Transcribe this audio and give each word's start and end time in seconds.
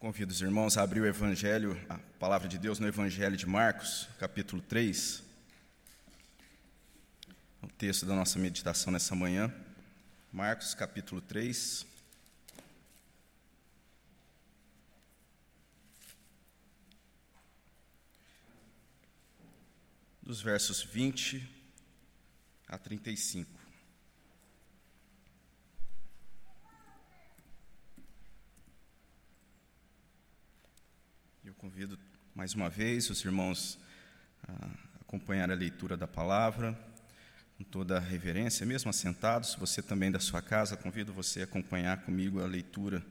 Convido 0.00 0.32
os 0.32 0.40
irmãos 0.40 0.78
a 0.78 0.82
abrir 0.82 1.02
o 1.02 1.06
Evangelho, 1.06 1.78
a 1.86 1.98
palavra 2.18 2.48
de 2.48 2.56
Deus 2.56 2.78
no 2.78 2.88
Evangelho 2.88 3.36
de 3.36 3.46
Marcos, 3.46 4.08
capítulo 4.18 4.62
3. 4.62 5.22
O 7.60 7.68
texto 7.68 8.06
da 8.06 8.14
nossa 8.14 8.38
meditação 8.38 8.90
nessa 8.90 9.14
manhã. 9.14 9.54
Marcos, 10.32 10.72
capítulo 10.72 11.20
3. 11.20 11.84
Dos 20.22 20.40
versos 20.40 20.82
20 20.82 21.46
a 22.68 22.78
35. 22.78 23.60
Eu 31.42 31.48
convido 31.60 31.98
mais 32.34 32.54
uma 32.54 32.70
vez 32.70 33.10
os 33.10 33.22
irmãos 33.22 33.78
a 34.48 34.70
acompanhar 35.02 35.50
a 35.50 35.54
leitura 35.54 35.94
da 35.94 36.08
palavra 36.08 36.74
com 37.58 37.64
toda 37.64 37.98
a 37.98 38.00
reverência, 38.00 38.64
mesmo 38.64 38.88
assentados. 38.88 39.56
Você 39.56 39.82
também 39.82 40.10
da 40.10 40.18
sua 40.18 40.40
casa, 40.40 40.74
convido 40.74 41.12
você 41.12 41.42
a 41.42 41.44
acompanhar 41.44 41.98
comigo 41.98 42.42
a 42.42 42.46
leitura 42.46 43.04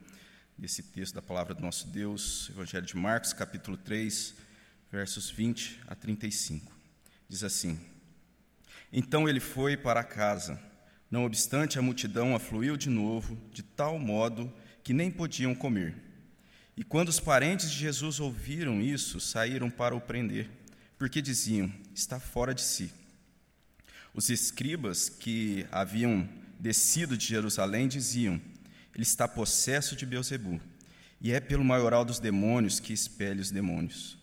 desse 0.57 0.81
texto 0.81 1.13
da 1.13 1.21
palavra 1.21 1.53
do 1.53 1.61
nosso 1.61 1.89
Deus, 1.89 2.49
Evangelho 2.49 2.87
de 2.87 2.97
Marcos, 2.97 3.33
capítulo 3.33 3.77
3, 3.77 4.33
versos 4.91 5.29
20 5.29 5.81
a 5.85 5.93
35. 5.93 6.75
Diz 7.27 7.43
assim: 7.43 7.79
Então 8.91 9.29
ele 9.29 9.39
foi 9.39 9.77
para 9.77 10.03
casa. 10.03 10.59
Não 11.11 11.23
obstante, 11.23 11.77
a 11.77 11.83
multidão 11.83 12.35
afluiu 12.35 12.75
de 12.75 12.89
novo, 12.89 13.37
de 13.53 13.61
tal 13.61 13.99
modo 13.99 14.51
que 14.83 14.91
nem 14.91 15.11
podiam 15.11 15.53
comer. 15.53 16.08
E 16.79 16.83
quando 16.85 17.09
os 17.09 17.19
parentes 17.19 17.69
de 17.69 17.77
Jesus 17.77 18.21
ouviram 18.21 18.81
isso, 18.81 19.19
saíram 19.19 19.69
para 19.69 19.93
o 19.93 19.99
prender, 19.99 20.49
porque 20.97 21.21
diziam: 21.21 21.69
está 21.93 22.21
fora 22.21 22.55
de 22.55 22.61
si. 22.61 22.89
Os 24.13 24.29
escribas 24.29 25.09
que 25.09 25.67
haviam 25.73 26.27
descido 26.57 27.17
de 27.17 27.25
Jerusalém 27.25 27.89
diziam: 27.89 28.39
ele 28.95 29.03
está 29.03 29.27
possesso 29.27 29.93
de 29.93 30.05
Beuzebu, 30.05 30.61
e 31.19 31.33
é 31.33 31.41
pelo 31.41 31.65
maioral 31.65 32.05
dos 32.05 32.17
demônios 32.17 32.79
que 32.79 32.93
expele 32.93 33.41
os 33.41 33.51
demônios. 33.51 34.17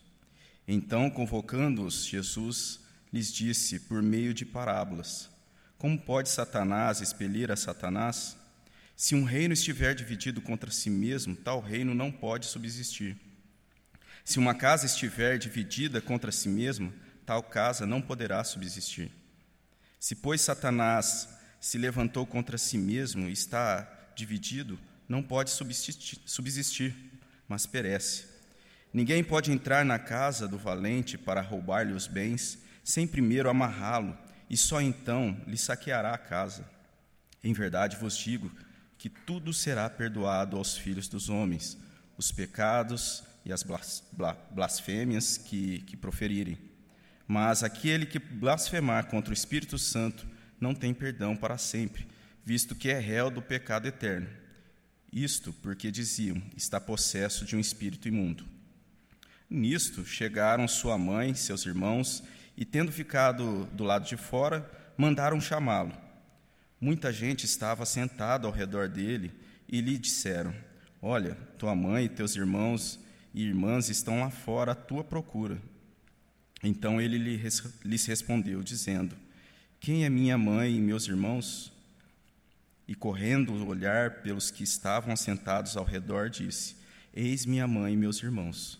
Então, 0.66 1.10
convocando-os, 1.10 2.06
Jesus 2.06 2.80
lhes 3.12 3.30
disse 3.30 3.80
por 3.80 4.02
meio 4.02 4.32
de 4.32 4.46
parábolas: 4.46 5.28
Como 5.76 6.00
pode 6.00 6.30
Satanás 6.30 7.02
expelir 7.02 7.52
a 7.52 7.56
Satanás? 7.56 8.34
Se 8.96 9.14
um 9.14 9.24
reino 9.24 9.52
estiver 9.52 9.94
dividido 9.94 10.40
contra 10.40 10.70
si 10.70 10.88
mesmo, 10.88 11.36
tal 11.36 11.60
reino 11.60 11.94
não 11.94 12.10
pode 12.10 12.46
subsistir. 12.46 13.14
Se 14.24 14.38
uma 14.38 14.54
casa 14.54 14.86
estiver 14.86 15.36
dividida 15.36 16.00
contra 16.00 16.32
si 16.32 16.48
mesma, 16.48 16.90
tal 17.26 17.42
casa 17.42 17.84
não 17.84 18.00
poderá 18.00 18.42
subsistir. 18.42 19.12
Se, 20.00 20.14
pois, 20.14 20.40
Satanás 20.40 21.28
se 21.60 21.76
levantou 21.76 22.26
contra 22.26 22.56
si 22.56 22.78
mesmo 22.78 23.28
e 23.28 23.32
está 23.32 23.86
dividido, 24.16 24.78
não 25.06 25.22
pode 25.22 25.50
subsistir, 25.50 26.94
mas 27.46 27.66
perece. 27.66 28.24
Ninguém 28.94 29.22
pode 29.22 29.52
entrar 29.52 29.84
na 29.84 29.98
casa 29.98 30.48
do 30.48 30.56
valente 30.56 31.18
para 31.18 31.42
roubar-lhe 31.42 31.92
os 31.92 32.06
bens, 32.06 32.58
sem 32.82 33.06
primeiro 33.06 33.50
amarrá-lo, 33.50 34.16
e 34.48 34.56
só 34.56 34.80
então 34.80 35.38
lhe 35.46 35.58
saqueará 35.58 36.14
a 36.14 36.18
casa. 36.18 36.66
Em 37.44 37.52
verdade 37.52 37.96
vos 37.96 38.16
digo 38.16 38.50
que 39.06 39.10
tudo 39.24 39.52
será 39.52 39.88
perdoado 39.88 40.56
aos 40.56 40.76
filhos 40.76 41.06
dos 41.06 41.28
homens, 41.28 41.78
os 42.18 42.32
pecados 42.32 43.22
e 43.44 43.52
as 43.52 43.64
blasfêmias 44.50 45.38
que, 45.38 45.78
que 45.82 45.96
proferirem. 45.96 46.58
Mas 47.24 47.62
aquele 47.62 48.04
que 48.04 48.18
blasfemar 48.18 49.06
contra 49.06 49.30
o 49.30 49.32
Espírito 49.32 49.78
Santo 49.78 50.26
não 50.60 50.74
tem 50.74 50.92
perdão 50.92 51.36
para 51.36 51.56
sempre, 51.56 52.04
visto 52.44 52.74
que 52.74 52.88
é 52.88 52.98
réu 52.98 53.30
do 53.30 53.40
pecado 53.40 53.86
eterno. 53.86 54.28
Isto 55.12 55.52
porque 55.52 55.92
diziam: 55.92 56.42
está 56.56 56.80
possesso 56.80 57.44
de 57.44 57.54
um 57.54 57.60
espírito 57.60 58.08
imundo. 58.08 58.44
Nisto 59.48 60.04
chegaram 60.04 60.66
sua 60.66 60.98
mãe, 60.98 61.32
seus 61.32 61.64
irmãos, 61.64 62.24
e 62.56 62.64
tendo 62.64 62.90
ficado 62.90 63.66
do 63.66 63.84
lado 63.84 64.04
de 64.04 64.16
fora, 64.16 64.68
mandaram 64.96 65.40
chamá-lo. 65.40 66.05
Muita 66.80 67.12
gente 67.12 67.44
estava 67.44 67.86
sentada 67.86 68.46
ao 68.46 68.52
redor 68.52 68.88
dele 68.88 69.32
e 69.68 69.80
lhe 69.80 69.96
disseram: 69.96 70.54
Olha, 71.00 71.34
tua 71.58 71.74
mãe 71.74 72.04
e 72.04 72.08
teus 72.08 72.36
irmãos 72.36 73.00
e 73.32 73.42
irmãs 73.44 73.88
estão 73.88 74.20
lá 74.20 74.30
fora 74.30 74.72
à 74.72 74.74
tua 74.74 75.02
procura. 75.02 75.60
Então 76.62 77.00
ele 77.00 77.18
lhes 77.18 78.06
respondeu, 78.06 78.62
dizendo: 78.62 79.16
Quem 79.80 80.04
é 80.04 80.10
minha 80.10 80.36
mãe 80.36 80.76
e 80.76 80.80
meus 80.80 81.06
irmãos? 81.06 81.72
E 82.88 82.94
correndo 82.94 83.66
olhar 83.66 84.22
pelos 84.22 84.50
que 84.50 84.62
estavam 84.62 85.16
sentados 85.16 85.76
ao 85.76 85.84
redor, 85.84 86.28
disse: 86.28 86.76
Eis 87.14 87.46
minha 87.46 87.66
mãe 87.66 87.94
e 87.94 87.96
meus 87.96 88.22
irmãos. 88.22 88.78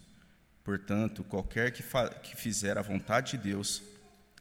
Portanto, 0.62 1.24
qualquer 1.24 1.70
que, 1.70 1.82
que 2.22 2.36
fizer 2.36 2.76
a 2.76 2.82
vontade 2.82 3.32
de 3.32 3.38
Deus, 3.38 3.82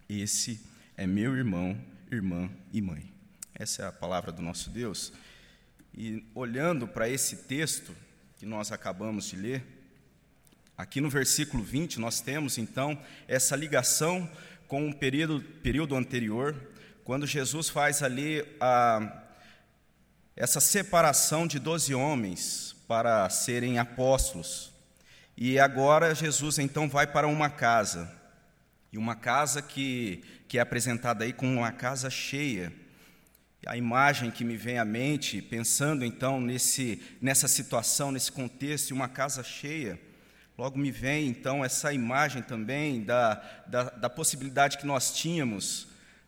esse 0.09 0.59
é 0.97 1.05
meu 1.05 1.35
irmão, 1.35 1.77
irmã 2.11 2.49
e 2.73 2.81
mãe. 2.81 3.14
Essa 3.57 3.83
é 3.83 3.87
a 3.87 3.91
palavra 3.91 4.33
do 4.33 4.41
nosso 4.41 4.69
Deus. 4.69 5.13
E 5.97 6.25
olhando 6.35 6.85
para 6.85 7.07
esse 7.07 7.37
texto 7.37 7.95
que 8.37 8.45
nós 8.45 8.69
acabamos 8.69 9.27
de 9.29 9.37
ler, 9.37 9.65
aqui 10.77 10.99
no 10.99 11.09
versículo 11.09 11.63
20, 11.63 11.97
nós 11.97 12.19
temos 12.19 12.57
então 12.57 13.01
essa 13.29 13.55
ligação 13.55 14.29
com 14.67 14.89
o 14.89 14.93
período, 14.93 15.39
período 15.63 15.95
anterior, 15.95 16.53
quando 17.05 17.25
Jesus 17.25 17.69
faz 17.69 18.03
ali 18.03 18.45
a, 18.59 19.23
essa 20.35 20.59
separação 20.59 21.47
de 21.47 21.57
doze 21.57 21.95
homens 21.95 22.75
para 22.89 23.29
serem 23.29 23.79
apóstolos. 23.79 24.73
E 25.37 25.57
agora 25.59 26.13
Jesus 26.13 26.59
então 26.59 26.89
vai 26.89 27.07
para 27.07 27.25
uma 27.25 27.49
casa, 27.49 28.11
e 28.91 28.97
uma 28.97 29.15
casa 29.15 29.61
que, 29.61 30.21
que 30.45 30.57
é 30.57 30.61
apresentada 30.61 31.23
aí 31.23 31.31
como 31.31 31.53
uma 31.53 31.71
casa 31.71 32.09
cheia 32.09 32.83
a 33.65 33.75
imagem 33.75 34.29
que 34.29 34.43
me 34.43 34.55
vem 34.55 34.77
à 34.77 34.85
mente, 34.85 35.41
pensando 35.41 36.05
então 36.05 36.39
nesse, 36.39 37.01
nessa 37.19 37.47
situação, 37.47 38.11
nesse 38.11 38.31
contexto, 38.31 38.91
uma 38.91 39.09
casa 39.09 39.43
cheia, 39.43 39.99
logo 40.57 40.77
me 40.77 40.91
vem 40.91 41.27
então 41.27 41.65
essa 41.65 41.91
imagem 41.91 42.43
também 42.43 43.03
da, 43.03 43.35
da, 43.65 43.83
da 43.89 44.09
possibilidade 44.09 44.77
que 44.77 44.85
nós 44.85 45.15
tínhamos 45.15 45.87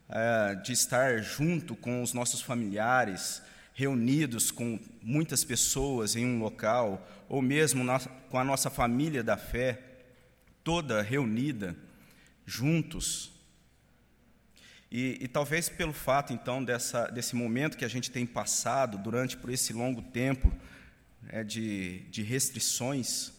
é, 0.10 0.56
de 0.56 0.74
estar 0.74 1.22
junto 1.22 1.76
com 1.76 2.02
os 2.02 2.12
nossos 2.12 2.42
familiares, 2.42 3.42
reunidos 3.74 4.50
com 4.50 4.80
muitas 5.04 5.44
pessoas 5.44 6.16
em 6.16 6.26
um 6.26 6.40
local, 6.40 7.08
ou 7.30 7.42
mesmo 7.42 7.84
na, 7.84 8.00
com 8.00 8.40
a 8.40 8.44
nossa 8.44 8.72
família 8.72 9.24
da 9.24 9.38
fé, 9.38 9.80
toda 10.64 11.04
reunida, 11.04 11.76
juntos, 12.46 13.37
e, 14.90 15.18
e, 15.22 15.28
talvez 15.28 15.68
pelo 15.68 15.92
fato, 15.92 16.32
então, 16.32 16.64
dessa, 16.64 17.08
desse 17.08 17.36
momento 17.36 17.78
que 17.78 17.84
a 17.84 17.90
gente 17.90 18.10
tem 18.10 18.26
passado 18.26 18.98
durante 18.98 19.36
por 19.36 19.50
esse 19.50 19.74
longo 19.74 20.02
tempo 20.02 20.52
né, 21.22 21.44
de, 21.44 22.00
de 22.10 22.24
restrições, 22.24 23.34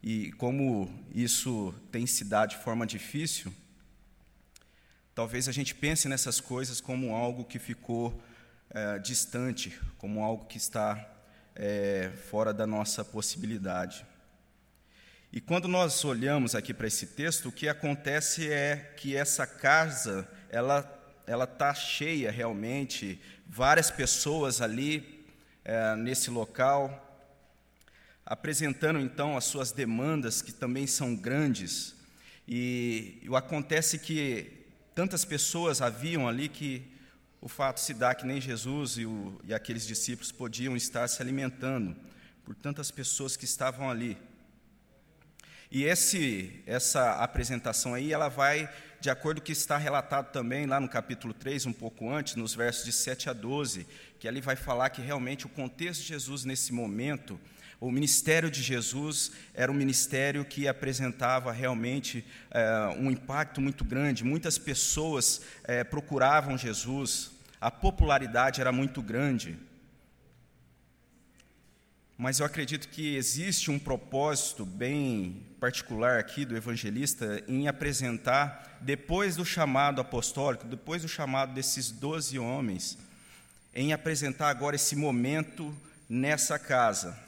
e 0.00 0.30
como 0.32 0.88
isso 1.12 1.74
tem 1.90 2.06
se 2.06 2.24
dado 2.24 2.50
de 2.50 2.58
forma 2.58 2.86
difícil, 2.86 3.52
talvez 5.12 5.48
a 5.48 5.52
gente 5.52 5.74
pense 5.74 6.08
nessas 6.08 6.40
coisas 6.40 6.80
como 6.80 7.14
algo 7.14 7.44
que 7.44 7.58
ficou 7.58 8.22
é, 8.70 8.98
distante, 9.00 9.76
como 9.98 10.22
algo 10.22 10.44
que 10.44 10.58
está 10.58 11.04
é, 11.56 12.12
fora 12.30 12.54
da 12.54 12.66
nossa 12.66 13.04
possibilidade. 13.04 14.06
E 15.32 15.40
quando 15.40 15.66
nós 15.66 16.04
olhamos 16.04 16.54
aqui 16.54 16.72
para 16.72 16.86
esse 16.86 17.08
texto, 17.08 17.48
o 17.48 17.52
que 17.52 17.68
acontece 17.68 18.48
é 18.48 18.94
que 18.96 19.16
essa 19.16 19.46
casa 19.46 20.28
ela 20.56 20.96
ela 21.26 21.44
está 21.44 21.74
cheia 21.74 22.30
realmente, 22.30 23.20
várias 23.46 23.90
pessoas 23.90 24.62
ali 24.62 25.26
é, 25.64 25.96
nesse 25.96 26.30
local, 26.30 27.02
apresentando 28.24 29.00
então 29.00 29.36
as 29.36 29.44
suas 29.44 29.72
demandas, 29.72 30.40
que 30.40 30.52
também 30.52 30.86
são 30.86 31.16
grandes. 31.16 31.96
E, 32.46 33.18
e 33.22 33.36
acontece 33.36 33.98
que 33.98 34.66
tantas 34.94 35.24
pessoas 35.24 35.82
haviam 35.82 36.28
ali 36.28 36.48
que 36.48 36.92
o 37.40 37.48
fato 37.48 37.80
se 37.80 37.92
dá 37.92 38.14
que 38.14 38.24
nem 38.24 38.40
Jesus 38.40 38.96
e, 38.96 39.04
o, 39.04 39.40
e 39.44 39.52
aqueles 39.52 39.86
discípulos 39.86 40.30
podiam 40.30 40.76
estar 40.76 41.08
se 41.08 41.20
alimentando 41.20 41.96
por 42.44 42.54
tantas 42.54 42.92
pessoas 42.92 43.36
que 43.36 43.44
estavam 43.44 43.90
ali. 43.90 44.16
E 45.70 45.84
esse, 45.84 46.62
essa 46.66 47.14
apresentação 47.14 47.94
aí, 47.94 48.12
ela 48.12 48.28
vai 48.28 48.68
de 49.00 49.10
acordo 49.10 49.40
com 49.40 49.42
o 49.42 49.46
que 49.46 49.52
está 49.52 49.76
relatado 49.76 50.32
também 50.32 50.66
lá 50.66 50.80
no 50.80 50.88
capítulo 50.88 51.34
3, 51.34 51.66
um 51.66 51.72
pouco 51.72 52.10
antes, 52.10 52.34
nos 52.34 52.54
versos 52.54 52.84
de 52.84 52.92
7 52.92 53.28
a 53.28 53.32
12, 53.32 53.86
que 54.18 54.26
ali 54.26 54.40
vai 54.40 54.56
falar 54.56 54.90
que 54.90 55.02
realmente 55.02 55.46
o 55.46 55.48
contexto 55.48 56.00
de 56.00 56.08
Jesus 56.08 56.44
nesse 56.44 56.72
momento 56.72 57.38
O 57.78 57.90
ministério 57.90 58.50
de 58.50 58.62
Jesus 58.62 59.32
era 59.52 59.70
um 59.70 59.74
ministério 59.74 60.46
que 60.46 60.66
apresentava 60.66 61.52
realmente 61.52 62.24
é, 62.50 62.96
um 62.98 63.10
impacto 63.10 63.60
muito 63.60 63.84
grande. 63.84 64.24
Muitas 64.24 64.56
pessoas 64.56 65.42
é, 65.62 65.84
procuravam 65.84 66.56
Jesus, 66.56 67.32
a 67.60 67.70
popularidade 67.70 68.62
era 68.62 68.72
muito 68.72 69.02
grande. 69.02 69.58
Mas 72.18 72.40
eu 72.40 72.46
acredito 72.46 72.88
que 72.88 73.14
existe 73.14 73.70
um 73.70 73.78
propósito 73.78 74.64
bem 74.64 75.42
particular 75.60 76.18
aqui 76.18 76.46
do 76.46 76.56
evangelista 76.56 77.42
em 77.46 77.68
apresentar, 77.68 78.78
depois 78.80 79.36
do 79.36 79.44
chamado 79.44 80.00
apostólico, 80.00 80.66
depois 80.66 81.02
do 81.02 81.08
chamado 81.08 81.52
desses 81.52 81.90
doze 81.90 82.38
homens, 82.38 82.96
em 83.74 83.92
apresentar 83.92 84.48
agora 84.48 84.76
esse 84.76 84.96
momento 84.96 85.76
nessa 86.08 86.58
casa. 86.58 87.18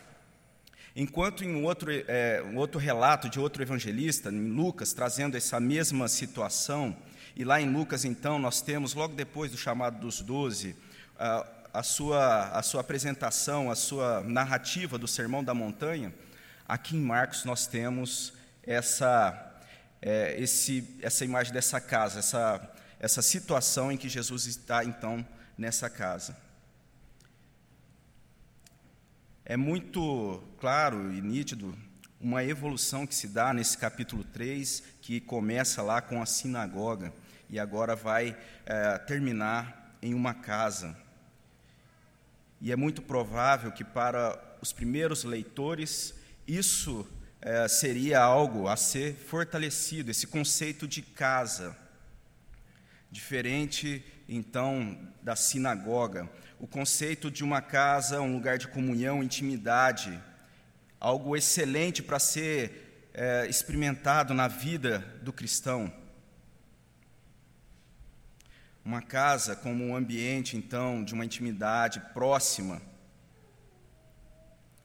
Enquanto 0.97 1.45
em 1.45 1.63
outro, 1.63 1.91
é, 1.93 2.43
um 2.43 2.57
outro 2.57 2.81
relato 2.81 3.29
de 3.29 3.39
outro 3.39 3.63
evangelista, 3.63 4.31
em 4.31 4.49
Lucas, 4.49 4.95
trazendo 4.95 5.37
essa 5.37 5.61
mesma 5.61 6.09
situação, 6.09 6.97
e 7.37 7.45
lá 7.45 7.61
em 7.61 7.71
Lucas, 7.71 8.07
então, 8.07 8.39
nós 8.39 8.63
temos, 8.63 8.95
logo 8.95 9.15
depois 9.15 9.51
do 9.51 9.59
chamado 9.59 10.01
dos 10.01 10.23
doze, 10.23 10.75
a 11.73 11.83
sua, 11.83 12.49
a 12.49 12.63
sua 12.63 12.81
apresentação, 12.81 13.71
a 13.71 13.75
sua 13.75 14.23
narrativa 14.23 14.99
do 14.99 15.09
Sermão 15.09 15.43
da 15.43 15.55
Montanha, 15.55 16.15
aqui 16.67 16.97
em 16.97 17.01
Marcos 17.01 17.45
nós 17.45 17.67
temos 17.67 18.33
essa, 18.63 19.61
é, 20.03 20.41
esse, 20.41 20.97
essa 21.03 21.25
imagem 21.25 21.53
dessa 21.53 21.81
casa, 21.81 22.19
essa, 22.19 22.71
essa 22.99 23.23
situação 23.23 23.91
em 23.91 23.97
que 23.97 24.09
Jesus 24.09 24.47
está 24.47 24.85
então 24.85 25.27
nessa 25.57 25.89
casa. 25.89 26.37
É 29.45 29.57
muito 29.57 30.43
claro 30.61 31.13
e 31.13 31.23
nítido 31.23 31.75
uma 32.21 32.45
evolução 32.45 33.07
que 33.07 33.15
se 33.15 33.29
dá 33.29 33.55
nesse 33.55 33.79
capítulo 33.79 34.25
3, 34.25 34.83
que 35.01 35.21
começa 35.21 35.83
lá 35.83 36.03
com 36.03 36.21
a 36.21 36.27
sinagoga 36.27 37.13
e 37.49 37.59
agora 37.59 37.97
vai 37.97 38.37
é, 38.67 38.99
terminar 38.99 39.97
em 40.03 40.15
uma 40.15 40.35
casa. 40.35 40.97
E 42.61 42.73
é 42.73 42.77
muito 42.77 43.01
provável 43.01 43.71
que 43.71 43.85
para 43.85 44.39
os 44.61 44.73
primeiros 44.73 45.25
leitores 45.25 46.15
isso 46.47 47.07
é, 47.41 47.69
seria 47.69 48.21
algo 48.21 48.69
a 48.69 48.77
ser 48.77 49.15
fortalecido, 49.15 50.11
esse 50.11 50.27
conceito 50.27 50.89
de 50.89 51.03
casa. 51.03 51.77
Diferente, 53.11 54.05
então, 54.29 54.99
da 55.23 55.37
sinagoga. 55.37 56.29
O 56.59 56.67
conceito 56.67 57.31
de 57.31 57.45
uma 57.45 57.63
casa, 57.63 58.21
um 58.21 58.35
lugar 58.35 58.59
de 58.59 58.69
comunhão, 58.69 59.23
intimidade, 59.23 60.21
algo 61.01 61.37
excelente 61.37 62.03
para 62.03 62.19
ser 62.19 63.11
é, 63.15 63.47
experimentado 63.49 64.35
na 64.35 64.49
vida 64.49 64.99
do 65.23 65.33
cristão. 65.33 65.93
Uma 68.89 69.03
casa 69.03 69.55
como 69.55 69.85
um 69.85 69.95
ambiente, 69.95 70.57
então, 70.57 71.05
de 71.05 71.13
uma 71.13 71.23
intimidade 71.23 72.01
próxima, 72.15 72.81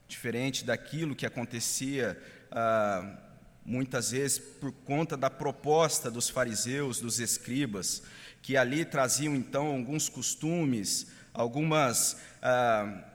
diferente 0.10 0.66
daquilo 0.66 1.16
que 1.16 1.26
acontecia 1.26 2.22
ah, 2.52 3.18
muitas 3.66 4.12
vezes 4.12 4.40
por 4.40 4.74
conta 4.74 5.16
da 5.16 5.30
proposta 5.30 6.12
dos 6.12 6.28
fariseus, 6.28 7.00
dos 7.00 7.22
escribas, 7.22 8.04
que 8.42 8.58
ali 8.58 8.84
traziam 8.84 9.38
então 9.38 9.68
alguns 9.68 10.10
costumes, 10.10 11.08
algumas 11.34 12.18
ah, 12.42 13.06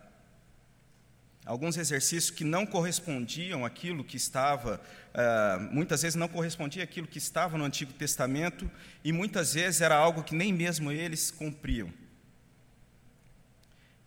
alguns 1.49 1.79
exercícios 1.79 2.31
que 2.31 2.45
não 2.45 2.67
correspondiam 2.67 3.65
àquilo 3.65 4.05
que 4.05 4.19
estava, 4.19 4.79
uh, 5.15 5.75
muitas 5.75 6.03
vezes 6.03 6.15
não 6.15 6.29
correspondia 6.29 6.85
àquilo 6.85 7.07
que 7.07 7.17
estava 7.17 7.57
no 7.57 7.65
Antigo 7.65 7.91
Testamento, 7.95 8.71
e 9.03 9.13
muitas 9.13 9.55
vezes 9.55 9.81
era 9.81 9.97
algo 9.97 10.23
que 10.23 10.35
nem 10.35 10.53
mesmo 10.53 10.93
eles 10.93 11.31
cumpriam. 11.31 11.91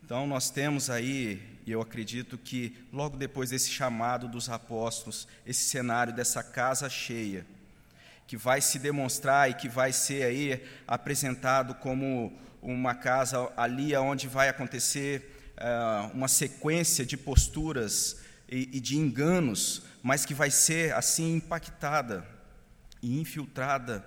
Então, 0.04 0.24
nós 0.24 0.50
temos 0.50 0.88
aí, 0.88 1.42
e 1.66 1.72
eu 1.72 1.80
acredito 1.80 2.38
que 2.38 2.76
logo 2.92 3.16
depois 3.16 3.50
desse 3.50 3.70
chamado 3.70 4.28
dos 4.28 4.48
apóstolos, 4.48 5.26
esse 5.44 5.64
cenário 5.64 6.12
dessa 6.12 6.44
casa 6.44 6.88
cheia, 6.88 7.44
que 8.24 8.36
vai 8.36 8.60
se 8.60 8.78
demonstrar 8.78 9.50
e 9.50 9.54
que 9.54 9.68
vai 9.68 9.92
ser 9.92 10.22
aí 10.22 10.64
apresentado 10.86 11.74
como 11.74 12.38
uma 12.62 12.94
casa 12.94 13.52
ali 13.56 13.96
onde 13.96 14.28
vai 14.28 14.48
acontecer 14.48 15.31
uh, 15.62 16.10
uma 16.12 16.28
sequência 16.28 17.06
de 17.06 17.16
posturas 17.16 18.20
e, 18.48 18.68
e 18.72 18.80
de 18.80 18.98
enganos, 18.98 19.82
mas 20.02 20.26
que 20.26 20.34
vai 20.34 20.50
ser 20.50 20.92
assim 20.94 21.36
impactada 21.36 22.26
e 23.00 23.20
infiltrada 23.20 24.04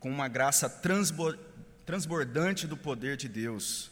com 0.00 0.10
uma 0.10 0.28
graça 0.28 0.68
transbordante 1.86 2.66
do 2.66 2.76
poder 2.76 3.16
de 3.16 3.28
Deus. 3.28 3.90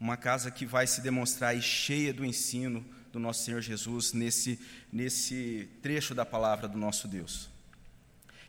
Uma 0.00 0.16
casa 0.16 0.50
que 0.50 0.66
vai 0.66 0.86
se 0.86 1.00
demonstrar 1.00 1.60
cheia 1.60 2.12
do 2.12 2.24
ensino 2.24 2.84
do 3.12 3.20
nosso 3.20 3.44
Senhor 3.44 3.60
Jesus 3.60 4.12
nesse, 4.12 4.58
nesse 4.92 5.68
trecho 5.82 6.14
da 6.14 6.24
palavra 6.24 6.66
do 6.66 6.78
nosso 6.78 7.06
Deus. 7.06 7.50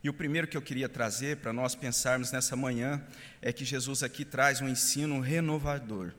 E 0.03 0.09
o 0.09 0.13
primeiro 0.13 0.47
que 0.47 0.57
eu 0.57 0.62
queria 0.62 0.89
trazer 0.89 1.38
para 1.38 1.53
nós 1.53 1.75
pensarmos 1.75 2.31
nessa 2.31 2.56
manhã 2.56 3.01
é 3.41 3.53
que 3.53 3.63
Jesus 3.63 4.03
aqui 4.03 4.25
traz 4.25 4.59
um 4.59 4.68
ensino 4.68 5.19
renovador. 5.19 6.13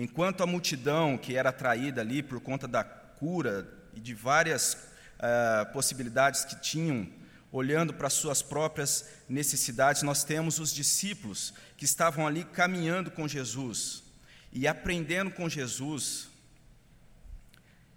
Enquanto 0.00 0.42
a 0.42 0.46
multidão 0.46 1.18
que 1.18 1.36
era 1.36 1.50
atraída 1.50 2.00
ali 2.00 2.22
por 2.22 2.40
conta 2.40 2.66
da 2.66 2.82
cura 2.82 3.68
e 3.92 4.00
de 4.00 4.14
várias 4.14 4.72
uh, 4.72 5.70
possibilidades 5.74 6.42
que 6.42 6.58
tinham, 6.58 7.06
olhando 7.52 7.92
para 7.92 8.08
suas 8.08 8.40
próprias 8.40 9.04
necessidades, 9.28 10.00
nós 10.00 10.24
temos 10.24 10.58
os 10.58 10.72
discípulos 10.72 11.52
que 11.76 11.84
estavam 11.84 12.26
ali 12.26 12.44
caminhando 12.44 13.10
com 13.10 13.28
Jesus 13.28 14.02
e 14.50 14.66
aprendendo 14.66 15.32
com 15.32 15.50
Jesus. 15.50 16.30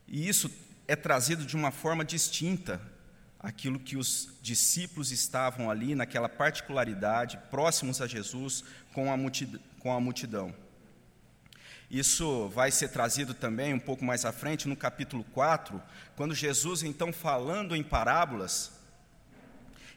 E 0.05 0.27
isso 0.27 0.51
é 0.85 0.97
trazido 0.97 1.45
de 1.45 1.55
uma 1.55 1.71
forma 1.71 2.03
distinta 2.03 2.81
aquilo 3.39 3.79
que 3.79 3.95
os 3.95 4.27
discípulos 4.41 5.09
estavam 5.09 5.71
ali, 5.71 5.95
naquela 5.95 6.27
particularidade, 6.27 7.39
próximos 7.49 8.01
a 8.01 8.07
Jesus, 8.07 8.61
com 8.91 9.09
a 9.09 9.15
multidão. 10.01 10.62
Isso 11.93 12.49
vai 12.49 12.71
ser 12.71 12.87
trazido 12.87 13.35
também 13.35 13.71
um 13.71 13.79
pouco 13.79 14.03
mais 14.03 14.25
à 14.25 14.31
frente, 14.31 14.67
no 14.67 14.75
capítulo 14.75 15.23
4, 15.25 15.79
quando 16.15 16.33
Jesus, 16.33 16.81
então, 16.81 17.13
falando 17.13 17.75
em 17.75 17.83
parábolas, 17.83 18.71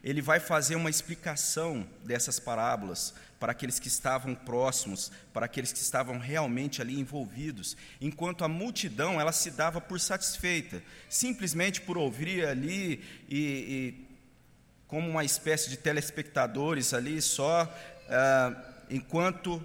ele 0.05 0.21
vai 0.21 0.39
fazer 0.39 0.77
uma 0.77 0.91
explicação 0.91 1.89
dessas 2.05 2.39
parábolas 2.39 3.15
para 3.41 3.53
aqueles 3.53 3.79
que 3.79 3.89
estavam 3.89 4.35
próximos, 4.35 5.11
para 5.33 5.47
aqueles 5.47 5.73
que 5.73 5.79
estavam 5.79 6.19
realmente 6.19 6.83
ali 6.83 7.01
envolvidos, 7.01 7.79
enquanto 7.99 8.45
a 8.45 8.49
multidão 8.49 9.19
ela 9.19 9.33
se 9.33 9.51
dava 9.51 9.81
por 9.81 9.99
satisfeita, 9.99 10.83
simplesmente 11.09 11.81
por 11.81 11.97
ouvir 11.97 12.47
ali 12.47 13.03
e, 13.27 13.39
e 13.39 14.07
como 14.87 15.09
uma 15.09 15.25
espécie 15.25 15.71
de 15.71 15.79
telespectadores 15.79 16.93
ali 16.93 17.23
só, 17.23 17.75
ah, 18.11 18.55
enquanto 18.91 19.63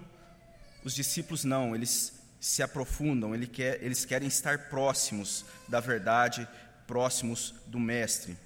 os 0.82 0.94
discípulos 0.94 1.44
não, 1.44 1.74
eles 1.74 2.21
se 2.42 2.60
aprofundam, 2.60 3.32
eles 3.36 4.04
querem 4.04 4.26
estar 4.26 4.68
próximos 4.68 5.44
da 5.68 5.78
verdade, 5.78 6.48
próximos 6.88 7.54
do 7.68 7.78
Mestre. 7.78 8.36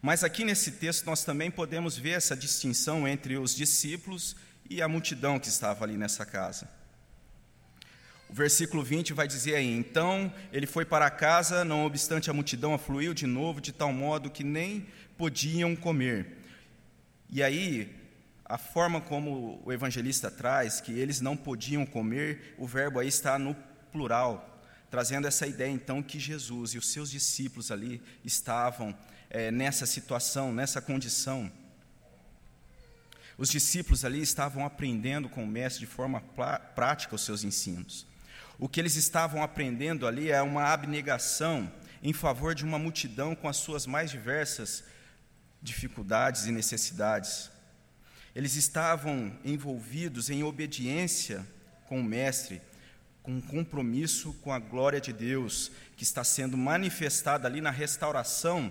Mas 0.00 0.22
aqui 0.22 0.44
nesse 0.44 0.70
texto 0.70 1.06
nós 1.06 1.24
também 1.24 1.50
podemos 1.50 1.98
ver 1.98 2.10
essa 2.10 2.36
distinção 2.36 3.06
entre 3.06 3.36
os 3.36 3.52
discípulos 3.52 4.36
e 4.70 4.80
a 4.80 4.86
multidão 4.86 5.40
que 5.40 5.48
estava 5.48 5.84
ali 5.84 5.96
nessa 5.96 6.24
casa. 6.24 6.70
O 8.28 8.32
versículo 8.32 8.84
20 8.84 9.12
vai 9.12 9.26
dizer 9.26 9.56
aí: 9.56 9.76
Então 9.76 10.32
ele 10.52 10.68
foi 10.68 10.84
para 10.84 11.10
casa, 11.10 11.64
não 11.64 11.84
obstante 11.84 12.30
a 12.30 12.32
multidão 12.32 12.74
afluiu 12.74 13.12
de 13.12 13.26
novo, 13.26 13.60
de 13.60 13.72
tal 13.72 13.92
modo 13.92 14.30
que 14.30 14.44
nem 14.44 14.86
podiam 15.18 15.74
comer. 15.74 16.38
E 17.28 17.42
aí 17.42 17.92
a 18.48 18.56
forma 18.56 19.00
como 19.00 19.60
o 19.64 19.72
evangelista 19.72 20.30
traz, 20.30 20.80
que 20.80 20.92
eles 20.92 21.20
não 21.20 21.36
podiam 21.36 21.84
comer, 21.84 22.54
o 22.56 22.66
verbo 22.66 23.00
aí 23.00 23.08
está 23.08 23.38
no 23.38 23.56
plural, 23.90 24.62
trazendo 24.88 25.26
essa 25.26 25.46
ideia 25.48 25.70
então 25.70 26.00
que 26.00 26.18
Jesus 26.18 26.70
e 26.70 26.78
os 26.78 26.88
seus 26.88 27.10
discípulos 27.10 27.72
ali 27.72 28.00
estavam 28.24 28.96
é, 29.28 29.50
nessa 29.50 29.84
situação, 29.84 30.52
nessa 30.52 30.80
condição. 30.80 31.50
Os 33.36 33.48
discípulos 33.48 34.04
ali 34.04 34.22
estavam 34.22 34.64
aprendendo 34.64 35.28
com 35.28 35.42
o 35.42 35.46
Mestre 35.46 35.80
de 35.80 35.86
forma 35.86 36.20
prática 36.74 37.16
os 37.16 37.24
seus 37.24 37.42
ensinos. 37.42 38.06
O 38.58 38.68
que 38.68 38.80
eles 38.80 38.94
estavam 38.94 39.42
aprendendo 39.42 40.06
ali 40.06 40.30
é 40.30 40.40
uma 40.40 40.72
abnegação 40.72 41.70
em 42.02 42.12
favor 42.12 42.54
de 42.54 42.64
uma 42.64 42.78
multidão 42.78 43.34
com 43.34 43.48
as 43.48 43.56
suas 43.56 43.86
mais 43.86 44.10
diversas 44.10 44.84
dificuldades 45.60 46.46
e 46.46 46.52
necessidades. 46.52 47.50
Eles 48.36 48.54
estavam 48.54 49.32
envolvidos 49.42 50.28
em 50.28 50.42
obediência 50.42 51.46
com 51.86 51.98
o 51.98 52.04
Mestre, 52.04 52.60
com 53.22 53.32
um 53.32 53.40
compromisso 53.40 54.34
com 54.42 54.52
a 54.52 54.58
glória 54.58 55.00
de 55.00 55.10
Deus 55.10 55.72
que 55.96 56.04
está 56.04 56.22
sendo 56.22 56.54
manifestada 56.54 57.48
ali 57.48 57.62
na 57.62 57.70
restauração 57.70 58.70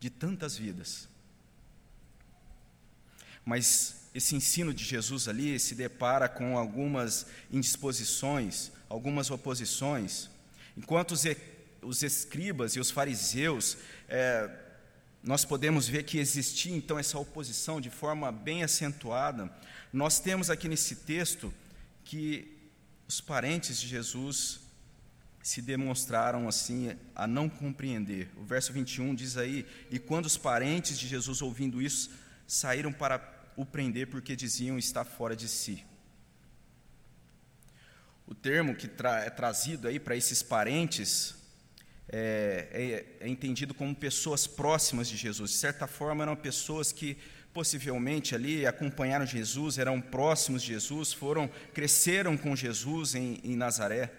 de 0.00 0.10
tantas 0.10 0.58
vidas. 0.58 1.08
Mas 3.44 4.08
esse 4.12 4.34
ensino 4.34 4.74
de 4.74 4.82
Jesus 4.82 5.28
ali 5.28 5.60
se 5.60 5.76
depara 5.76 6.28
com 6.28 6.58
algumas 6.58 7.26
indisposições, 7.52 8.72
algumas 8.88 9.30
oposições. 9.30 10.28
Enquanto 10.76 11.12
os, 11.12 11.22
os 11.82 12.02
escribas 12.02 12.74
e 12.74 12.80
os 12.80 12.90
fariseus, 12.90 13.76
é, 14.08 14.50
nós 15.22 15.44
podemos 15.44 15.86
ver 15.88 16.02
que 16.02 16.18
existia 16.18 16.74
então 16.74 16.98
essa 16.98 17.18
oposição 17.18 17.80
de 17.80 17.90
forma 17.90 18.32
bem 18.32 18.64
acentuada, 18.64 19.52
nós 19.92 20.18
temos 20.18 20.50
aqui 20.50 20.68
nesse 20.68 20.96
texto 20.96 21.52
que 22.04 22.58
os 23.06 23.20
parentes 23.20 23.80
de 23.80 23.86
Jesus 23.86 24.60
se 25.42 25.60
demonstraram 25.60 26.48
assim 26.48 26.96
a 27.14 27.26
não 27.26 27.48
compreender. 27.48 28.30
O 28.36 28.44
verso 28.44 28.72
21 28.72 29.14
diz 29.14 29.36
aí: 29.36 29.66
E 29.90 29.98
quando 29.98 30.26
os 30.26 30.36
parentes 30.36 30.98
de 30.98 31.06
Jesus 31.06 31.42
ouvindo 31.42 31.80
isso, 31.80 32.10
saíram 32.46 32.92
para 32.92 33.20
o 33.56 33.64
prender 33.64 34.08
porque 34.08 34.34
diziam 34.34 34.78
estar 34.78 35.04
fora 35.04 35.36
de 35.36 35.48
si. 35.48 35.84
O 38.26 38.34
termo 38.34 38.74
que 38.74 38.88
tra 38.88 39.20
é 39.20 39.30
trazido 39.30 39.88
aí 39.88 40.00
para 40.00 40.16
esses 40.16 40.42
parentes 40.42 41.34
é, 42.08 43.06
é, 43.20 43.24
é, 43.24 43.28
entendido 43.28 43.72
como 43.72 43.94
pessoas 43.94 44.46
próximas 44.46 45.08
de 45.08 45.16
Jesus. 45.16 45.50
De 45.50 45.56
certa 45.56 45.86
forma, 45.86 46.24
eram 46.24 46.36
pessoas 46.36 46.92
que 46.92 47.16
possivelmente 47.52 48.34
ali 48.34 48.66
acompanharam 48.66 49.26
Jesus, 49.26 49.78
eram 49.78 50.00
próximos 50.00 50.62
de 50.62 50.68
Jesus, 50.68 51.12
foram 51.12 51.48
cresceram 51.74 52.36
com 52.36 52.56
Jesus 52.56 53.14
em, 53.14 53.40
em 53.44 53.56
Nazaré. 53.56 54.10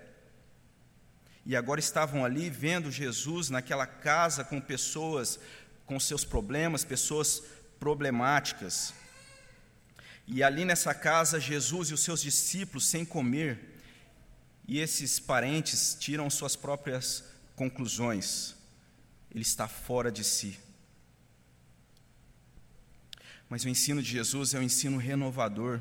E 1.45 1.55
agora 1.55 1.79
estavam 1.79 2.23
ali 2.23 2.49
vendo 2.49 2.91
Jesus 2.91 3.49
naquela 3.49 3.85
casa 3.85 4.43
com 4.43 4.61
pessoas 4.61 5.39
com 5.85 5.99
seus 5.99 6.23
problemas, 6.23 6.85
pessoas 6.85 7.43
problemáticas. 7.79 8.93
E 10.25 10.41
ali 10.41 10.63
nessa 10.63 10.93
casa, 10.93 11.39
Jesus 11.39 11.89
e 11.89 11.93
os 11.93 12.01
seus 12.01 12.21
discípulos 12.21 12.87
sem 12.87 13.03
comer, 13.03 13.59
e 14.65 14.79
esses 14.79 15.19
parentes 15.19 15.97
tiram 15.99 16.29
suas 16.29 16.55
próprias 16.55 17.25
conclusões. 17.55 18.55
Ele 19.31 19.41
está 19.41 19.67
fora 19.67 20.11
de 20.11 20.23
si. 20.23 20.59
Mas 23.49 23.63
o 23.63 23.69
ensino 23.69 24.01
de 24.01 24.09
Jesus 24.09 24.53
é 24.53 24.59
um 24.59 24.63
ensino 24.63 24.97
renovador. 24.97 25.79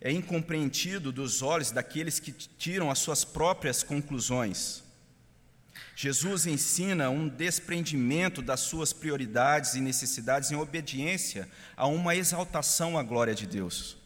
É 0.00 0.10
incompreendido 0.10 1.12
dos 1.12 1.42
olhos 1.42 1.70
daqueles 1.70 2.18
que 2.18 2.32
tiram 2.32 2.90
as 2.90 2.98
suas 2.98 3.24
próprias 3.24 3.82
conclusões. 3.82 4.82
Jesus 5.94 6.46
ensina 6.46 7.10
um 7.10 7.28
desprendimento 7.28 8.42
das 8.42 8.60
suas 8.60 8.92
prioridades 8.92 9.74
e 9.74 9.80
necessidades 9.80 10.50
em 10.50 10.56
obediência 10.56 11.48
a 11.76 11.86
uma 11.86 12.16
exaltação 12.16 12.98
à 12.98 13.02
glória 13.02 13.34
de 13.34 13.46
Deus. 13.46 13.96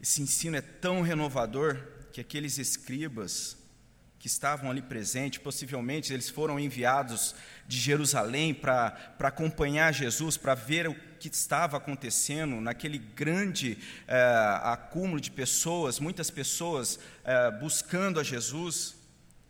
Esse 0.00 0.22
ensino 0.22 0.56
é 0.56 0.60
tão 0.60 1.02
renovador 1.02 1.95
que 2.16 2.20
aqueles 2.22 2.56
escribas 2.56 3.58
que 4.18 4.26
estavam 4.26 4.70
ali 4.70 4.80
presentes, 4.80 5.38
possivelmente 5.38 6.14
eles 6.14 6.30
foram 6.30 6.58
enviados 6.58 7.34
de 7.68 7.78
Jerusalém 7.78 8.54
para 8.54 9.14
acompanhar 9.18 9.92
Jesus, 9.92 10.38
para 10.38 10.54
ver 10.54 10.88
o 10.88 10.94
que 11.20 11.28
estava 11.28 11.76
acontecendo 11.76 12.58
naquele 12.58 12.96
grande 12.96 13.76
é, 14.08 14.16
acúmulo 14.62 15.20
de 15.20 15.30
pessoas, 15.30 16.00
muitas 16.00 16.30
pessoas 16.30 16.98
é, 17.22 17.50
buscando 17.50 18.18
a 18.18 18.22
Jesus. 18.22 18.96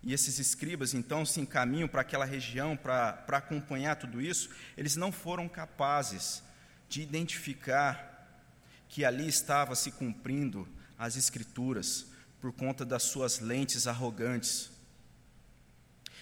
E 0.03 0.13
esses 0.13 0.41
escribas 0.41 0.93
então 0.93 1.25
se 1.25 1.41
encaminham 1.41 1.87
para 1.87 2.01
aquela 2.01 2.25
região 2.25 2.77
para 2.77 3.25
acompanhar 3.29 3.95
tudo 3.95 4.21
isso. 4.21 4.51
Eles 4.77 4.97
não 4.97 5.13
foram 5.13 5.49
capazes 5.49 6.43
de 6.89 7.01
identificar 7.01 8.29
que 8.89 9.05
ali 9.05 9.29
estava 9.29 9.77
se 9.77 9.93
cumprindo 9.93 10.67
as 10.99 11.17
Escrituras 11.17 12.16
por 12.41 12.53
conta 12.53 12.85
das 12.85 13.03
suas 13.03 13.41
lentes 13.41 13.87
arrogantes. 13.87 14.71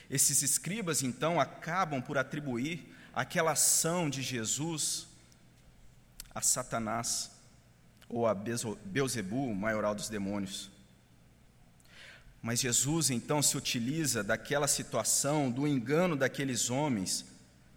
Esses 0.09 0.43
escribas, 0.43 1.03
então, 1.03 1.41
acabam 1.41 2.01
por 2.01 2.19
atribuir 2.19 2.95
aquela 3.13 3.53
ação 3.53 4.11
de 4.11 4.23
Jesus 4.23 5.07
a 6.35 6.41
Satanás 6.41 7.31
ou 8.09 8.27
a 8.27 8.35
Beuzebu, 8.35 9.47
o 9.47 9.55
maioral 9.55 9.95
dos 9.95 10.09
demônios. 10.09 10.71
Mas 12.43 12.61
Jesus, 12.61 13.09
então, 13.09 13.41
se 13.41 13.57
utiliza 13.57 14.23
daquela 14.23 14.69
situação, 14.69 15.51
do 15.51 15.67
engano 15.67 16.15
daqueles 16.15 16.69
homens, 16.69 17.25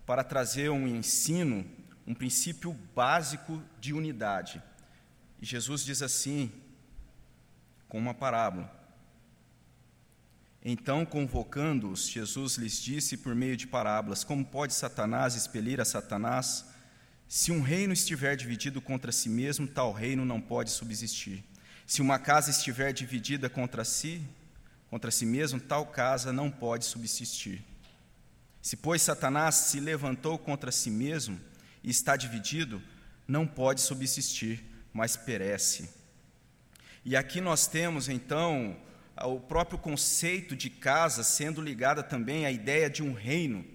para 0.06 0.24
trazer 0.24 0.70
um 0.70 0.88
ensino, 0.88 1.66
um 2.06 2.14
princípio 2.14 2.74
básico 2.94 3.64
de 3.80 3.94
unidade. 3.94 4.62
E 5.42 5.46
Jesus 5.46 5.86
diz 5.86 6.02
assim, 6.02 6.52
com 7.98 8.02
uma 8.02 8.14
parábola: 8.14 8.72
então, 10.64 11.04
convocando-os, 11.04 12.08
Jesus 12.08 12.56
lhes 12.58 12.80
disse 12.80 13.18
por 13.18 13.34
meio 13.34 13.58
de 13.58 13.66
parábolas: 13.66 14.24
Como 14.24 14.46
pode 14.46 14.76
Satanás 14.76 15.34
expelir 15.34 15.82
a 15.82 15.86
Satanás? 15.86 16.66
Se 17.28 17.52
um 17.52 17.62
reino 17.62 17.94
estiver 17.94 18.36
dividido 18.36 18.80
contra 18.80 19.12
si 19.12 19.30
mesmo, 19.30 19.68
tal 19.68 19.92
reino 19.92 20.24
não 20.24 20.40
pode 20.40 20.70
subsistir. 20.70 21.44
Se 21.88 22.02
uma 22.02 22.20
casa 22.20 22.52
estiver 22.52 22.94
dividida 22.94 23.50
contra 23.50 23.84
si, 23.84 24.22
contra 24.90 25.10
si 25.10 25.26
mesmo, 25.26 25.60
tal 25.60 25.88
casa 25.88 26.32
não 26.32 26.52
pode 26.52 26.86
subsistir. 26.86 27.64
Se, 28.62 28.78
pois, 28.78 29.02
Satanás 29.02 29.56
se 29.56 29.80
levantou 29.80 30.38
contra 30.38 30.72
si 30.72 30.92
mesmo 30.92 31.40
e 31.84 31.90
está 31.90 32.16
dividido, 32.16 32.82
não 33.28 33.48
pode 33.48 33.82
subsistir, 33.82 34.64
mas 34.94 35.18
perece. 35.18 35.97
E 37.10 37.16
aqui 37.16 37.40
nós 37.40 37.68
temos, 37.68 38.10
então, 38.10 38.76
o 39.24 39.40
próprio 39.40 39.80
conceito 39.80 40.58
de 40.58 40.70
casa 40.70 41.24
sendo 41.24 41.62
ligada 41.62 42.04
também 42.04 42.46
à 42.46 42.52
ideia 42.52 42.90
de 42.90 43.02
um 43.02 43.14
reino. 43.14 43.66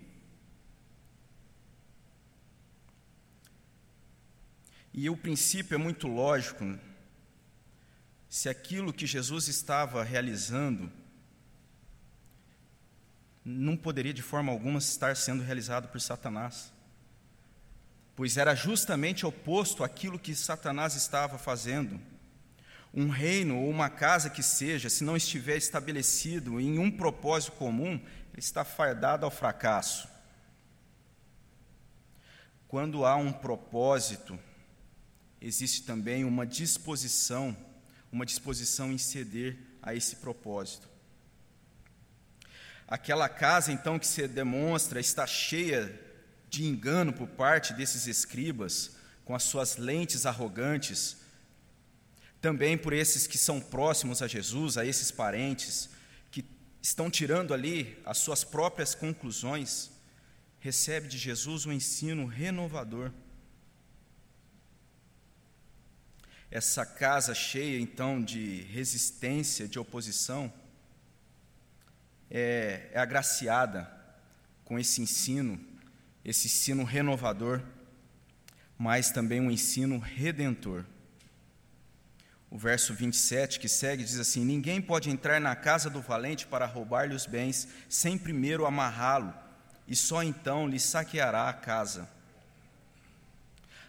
E 4.92 5.08
o 5.08 5.16
princípio 5.16 5.74
é 5.74 5.78
muito 5.78 6.06
lógico. 6.08 6.78
Se 8.28 8.50
aquilo 8.50 8.92
que 8.92 9.06
Jesus 9.06 9.48
estava 9.48 10.04
realizando 10.04 10.92
não 13.42 13.78
poderia 13.78 14.12
de 14.12 14.20
forma 14.20 14.52
alguma 14.52 14.78
estar 14.78 15.16
sendo 15.16 15.42
realizado 15.42 15.88
por 15.88 16.02
Satanás, 16.02 16.70
pois 18.14 18.36
era 18.36 18.54
justamente 18.54 19.24
oposto 19.24 19.82
àquilo 19.82 20.18
que 20.18 20.34
Satanás 20.34 20.94
estava 20.94 21.38
fazendo. 21.38 22.11
Um 22.94 23.08
reino 23.08 23.58
ou 23.58 23.70
uma 23.70 23.88
casa 23.88 24.28
que 24.28 24.42
seja, 24.42 24.90
se 24.90 25.02
não 25.02 25.16
estiver 25.16 25.56
estabelecido 25.56 26.60
em 26.60 26.78
um 26.78 26.90
propósito 26.90 27.52
comum, 27.52 28.00
está 28.36 28.64
fardado 28.64 29.24
ao 29.24 29.30
fracasso. 29.30 30.08
Quando 32.68 33.04
há 33.04 33.16
um 33.16 33.32
propósito, 33.32 34.38
existe 35.40 35.82
também 35.82 36.24
uma 36.24 36.46
disposição, 36.46 37.56
uma 38.10 38.26
disposição 38.26 38.92
em 38.92 38.98
ceder 38.98 39.58
a 39.82 39.94
esse 39.94 40.16
propósito. 40.16 40.88
Aquela 42.86 43.28
casa, 43.28 43.72
então, 43.72 43.98
que 43.98 44.06
se 44.06 44.28
demonstra 44.28 45.00
está 45.00 45.26
cheia 45.26 45.98
de 46.48 46.64
engano 46.64 47.12
por 47.12 47.26
parte 47.26 47.72
desses 47.72 48.06
escribas, 48.06 48.96
com 49.24 49.34
as 49.34 49.44
suas 49.44 49.78
lentes 49.78 50.26
arrogantes, 50.26 51.16
também 52.42 52.76
por 52.76 52.92
esses 52.92 53.28
que 53.28 53.38
são 53.38 53.60
próximos 53.60 54.20
a 54.20 54.26
Jesus, 54.26 54.76
a 54.76 54.84
esses 54.84 55.12
parentes, 55.12 55.88
que 56.28 56.44
estão 56.82 57.08
tirando 57.08 57.54
ali 57.54 57.96
as 58.04 58.18
suas 58.18 58.42
próprias 58.42 58.96
conclusões, 58.96 59.92
recebe 60.58 61.06
de 61.06 61.16
Jesus 61.16 61.66
um 61.66 61.72
ensino 61.72 62.26
renovador. 62.26 63.12
Essa 66.50 66.84
casa 66.84 67.32
cheia, 67.32 67.80
então, 67.80 68.20
de 68.20 68.62
resistência, 68.62 69.68
de 69.68 69.78
oposição, 69.78 70.52
é, 72.28 72.90
é 72.92 72.98
agraciada 72.98 73.88
com 74.64 74.80
esse 74.80 75.00
ensino, 75.00 75.64
esse 76.24 76.48
ensino 76.48 76.82
renovador, 76.82 77.62
mas 78.76 79.12
também 79.12 79.40
um 79.40 79.50
ensino 79.50 80.00
redentor 80.00 80.84
o 82.52 82.58
verso 82.58 82.92
27 82.92 83.58
que 83.58 83.66
segue 83.66 84.04
diz 84.04 84.18
assim: 84.18 84.44
Ninguém 84.44 84.78
pode 84.78 85.08
entrar 85.08 85.40
na 85.40 85.56
casa 85.56 85.88
do 85.88 86.02
valente 86.02 86.46
para 86.46 86.66
roubar-lhe 86.66 87.14
os 87.14 87.24
bens, 87.24 87.66
sem 87.88 88.18
primeiro 88.18 88.66
amarrá-lo, 88.66 89.32
e 89.88 89.96
só 89.96 90.22
então 90.22 90.68
lhe 90.68 90.78
saqueará 90.78 91.48
a 91.48 91.54
casa. 91.54 92.06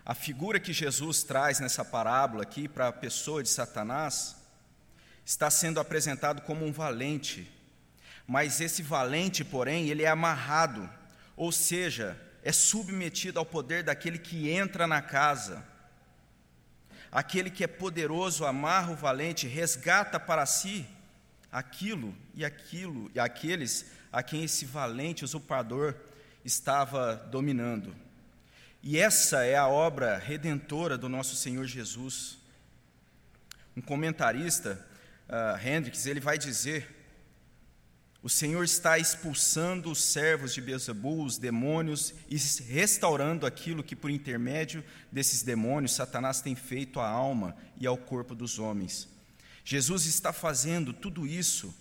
A 0.05 0.15
figura 0.15 0.61
que 0.61 0.71
Jesus 0.71 1.23
traz 1.23 1.59
nessa 1.59 1.83
parábola 1.83 2.43
aqui 2.43 2.69
para 2.69 2.87
a 2.87 2.93
pessoa 2.93 3.43
de 3.43 3.49
Satanás 3.49 4.37
está 5.25 5.49
sendo 5.49 5.81
apresentado 5.81 6.41
como 6.43 6.65
um 6.65 6.71
valente, 6.71 7.51
mas 8.25 8.61
esse 8.61 8.81
valente, 8.81 9.43
porém, 9.43 9.89
ele 9.89 10.03
é 10.03 10.07
amarrado, 10.07 10.89
ou 11.35 11.51
seja, 11.51 12.17
é 12.41 12.53
submetido 12.53 13.39
ao 13.39 13.45
poder 13.45 13.83
daquele 13.83 14.17
que 14.17 14.49
entra 14.49 14.87
na 14.87 15.01
casa. 15.01 15.72
Aquele 17.13 17.51
que 17.51 17.63
é 17.63 17.67
poderoso 17.67 18.43
amarra 18.43 18.91
o 18.91 18.95
valente, 18.95 19.45
resgata 19.45 20.19
para 20.19 20.47
si 20.47 20.83
aquilo 21.51 22.15
e 22.33 22.43
aquilo 22.43 23.11
e 23.13 23.19
aqueles 23.19 23.85
a 24.11 24.23
quem 24.23 24.43
esse 24.43 24.65
valente 24.65 25.23
usurpador 25.23 25.93
estava 26.43 27.15
dominando. 27.29 27.95
E 28.81 28.97
essa 28.97 29.45
é 29.45 29.55
a 29.55 29.67
obra 29.67 30.17
redentora 30.17 30.97
do 30.97 31.07
nosso 31.07 31.35
Senhor 31.35 31.65
Jesus. 31.65 32.39
Um 33.77 33.81
comentarista, 33.81 34.83
uh, 35.29 35.67
Hendricks, 35.67 36.07
ele 36.07 36.19
vai 36.19 36.39
dizer: 36.39 37.02
o 38.23 38.29
Senhor 38.29 38.63
está 38.63 38.97
expulsando 38.97 39.91
os 39.91 40.01
servos 40.01 40.53
de 40.53 40.61
Beelzebul, 40.61 41.25
os 41.25 41.37
demônios, 41.37 42.13
e 42.29 42.37
restaurando 42.71 43.45
aquilo 43.45 43.83
que, 43.83 43.97
por 43.97 44.09
intermédio 44.09 44.81
desses 45.11 45.43
demônios, 45.43 45.91
Satanás 45.91 46.39
tem 46.39 46.55
feito 46.55 47.01
à 47.01 47.07
alma 47.07 47.53
e 47.77 47.85
ao 47.85 47.97
corpo 47.97 48.33
dos 48.33 48.59
homens. 48.59 49.09
Jesus 49.65 50.05
está 50.05 50.31
fazendo 50.31 50.93
tudo 50.93 51.27
isso 51.27 51.75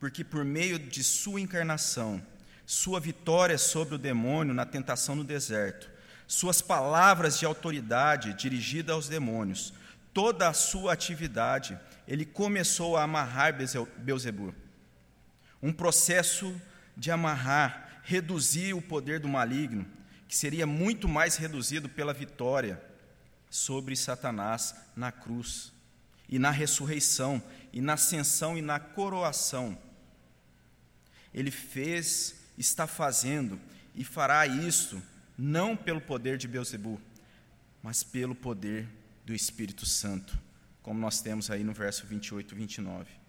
porque, 0.00 0.24
por 0.24 0.44
meio 0.44 0.76
de 0.76 1.04
Sua 1.04 1.40
encarnação, 1.40 2.20
Sua 2.66 2.98
vitória 2.98 3.56
sobre 3.56 3.94
o 3.94 3.98
demônio 3.98 4.52
na 4.52 4.66
tentação 4.66 5.14
no 5.14 5.22
deserto, 5.22 5.88
Suas 6.26 6.60
palavras 6.60 7.38
de 7.38 7.46
autoridade 7.46 8.34
dirigidas 8.34 8.92
aos 8.92 9.08
demônios, 9.08 9.72
toda 10.12 10.48
a 10.48 10.52
Sua 10.52 10.92
atividade, 10.92 11.78
Ele 12.08 12.24
começou 12.24 12.96
a 12.96 13.04
amarrar 13.04 13.54
Beelzebub. 13.98 14.65
Um 15.62 15.72
processo 15.72 16.60
de 16.96 17.10
amarrar, 17.10 18.00
reduzir 18.02 18.74
o 18.74 18.82
poder 18.82 19.20
do 19.20 19.28
maligno, 19.28 19.86
que 20.28 20.36
seria 20.36 20.66
muito 20.66 21.08
mais 21.08 21.36
reduzido 21.36 21.88
pela 21.88 22.12
vitória 22.12 22.82
sobre 23.48 23.94
Satanás 23.96 24.74
na 24.94 25.12
cruz 25.12 25.72
e 26.28 26.38
na 26.38 26.50
ressurreição, 26.50 27.42
e 27.72 27.80
na 27.80 27.92
ascensão 27.94 28.56
e 28.56 28.62
na 28.62 28.80
coroação. 28.80 29.78
Ele 31.32 31.50
fez, 31.50 32.34
está 32.56 32.86
fazendo 32.86 33.60
e 33.94 34.02
fará 34.04 34.46
isso 34.46 35.02
não 35.36 35.76
pelo 35.76 36.00
poder 36.00 36.38
de 36.38 36.48
Beuzebu, 36.48 37.00
mas 37.82 38.02
pelo 38.02 38.34
poder 38.34 38.88
do 39.24 39.34
Espírito 39.34 39.84
Santo, 39.84 40.38
como 40.82 40.98
nós 40.98 41.20
temos 41.20 41.50
aí 41.50 41.62
no 41.62 41.72
verso 41.72 42.06
28 42.06 42.54
e 42.54 42.56
29. 42.56 43.25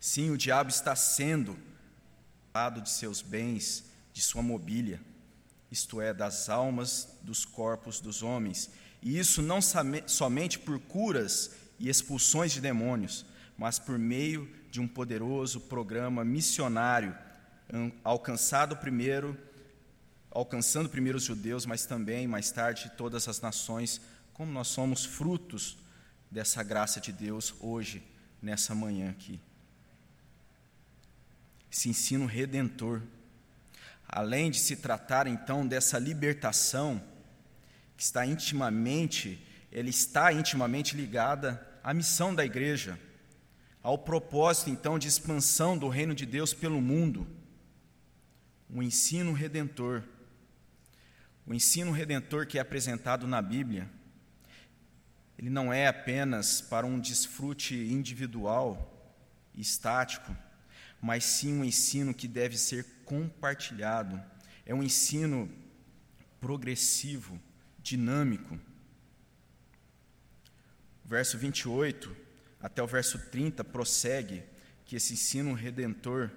Sim, 0.00 0.30
o 0.30 0.36
diabo 0.36 0.70
está 0.70 0.94
sendo 0.94 1.58
lado 2.54 2.80
de 2.80 2.88
seus 2.88 3.20
bens, 3.22 3.84
de 4.12 4.22
sua 4.22 4.42
mobília, 4.42 5.00
isto 5.70 6.00
é, 6.00 6.14
das 6.14 6.48
almas 6.48 7.08
dos 7.22 7.44
corpos 7.44 8.00
dos 8.00 8.22
homens, 8.22 8.70
e 9.02 9.18
isso 9.18 9.42
não 9.42 9.60
somente 10.06 10.58
por 10.58 10.78
curas 10.80 11.50
e 11.78 11.88
expulsões 11.88 12.52
de 12.52 12.60
demônios, 12.60 13.26
mas 13.58 13.78
por 13.78 13.98
meio 13.98 14.50
de 14.70 14.80
um 14.80 14.88
poderoso 14.88 15.60
programa 15.60 16.24
missionário, 16.24 17.16
alcançado 18.04 18.76
primeiro, 18.76 19.36
alcançando 20.30 20.88
primeiro 20.88 21.18
os 21.18 21.24
judeus, 21.24 21.66
mas 21.66 21.86
também 21.86 22.26
mais 22.26 22.50
tarde 22.50 22.92
todas 22.96 23.28
as 23.28 23.40
nações, 23.40 24.00
como 24.32 24.52
nós 24.52 24.68
somos 24.68 25.04
frutos 25.04 25.78
dessa 26.30 26.62
graça 26.62 27.00
de 27.00 27.12
Deus 27.12 27.54
hoje, 27.60 28.02
nessa 28.40 28.74
manhã 28.74 29.10
aqui. 29.10 29.40
Esse 31.76 31.90
ensino 31.90 32.24
redentor, 32.24 33.02
além 34.08 34.50
de 34.50 34.58
se 34.58 34.76
tratar 34.76 35.26
então 35.26 35.66
dessa 35.66 35.98
libertação 35.98 37.02
que 37.98 38.02
está 38.02 38.24
intimamente 38.24 39.46
ele 39.70 39.90
está 39.90 40.32
intimamente 40.32 40.96
ligada 40.96 41.62
à 41.84 41.92
missão 41.92 42.34
da 42.34 42.46
igreja, 42.46 42.98
ao 43.82 43.98
propósito 43.98 44.70
então 44.70 44.98
de 44.98 45.06
expansão 45.06 45.76
do 45.76 45.86
reino 45.86 46.14
de 46.14 46.24
Deus 46.24 46.54
pelo 46.54 46.80
mundo. 46.80 47.26
O 48.70 48.82
ensino 48.82 49.34
redentor. 49.34 50.02
O 51.46 51.52
ensino 51.52 51.92
redentor 51.92 52.46
que 52.46 52.56
é 52.56 52.62
apresentado 52.62 53.26
na 53.26 53.42
Bíblia, 53.42 53.86
ele 55.38 55.50
não 55.50 55.70
é 55.70 55.88
apenas 55.88 56.62
para 56.62 56.86
um 56.86 56.98
desfrute 56.98 57.74
individual 57.74 59.14
e 59.54 59.60
estático, 59.60 60.34
mas 61.00 61.24
sim 61.24 61.54
um 61.54 61.64
ensino 61.64 62.14
que 62.14 62.28
deve 62.28 62.56
ser 62.56 62.84
compartilhado. 63.04 64.22
É 64.64 64.74
um 64.74 64.82
ensino 64.82 65.50
progressivo, 66.40 67.40
dinâmico 67.78 68.58
verso 71.06 71.38
28 71.38 72.14
até 72.60 72.82
o 72.82 72.86
verso 72.86 73.18
30 73.30 73.62
prossegue 73.62 74.42
que 74.84 74.96
esse 74.96 75.14
ensino 75.14 75.54
redentor, 75.54 76.30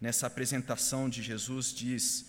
nessa 0.00 0.26
apresentação 0.26 1.08
de 1.08 1.22
Jesus, 1.22 1.72
diz: 1.72 2.26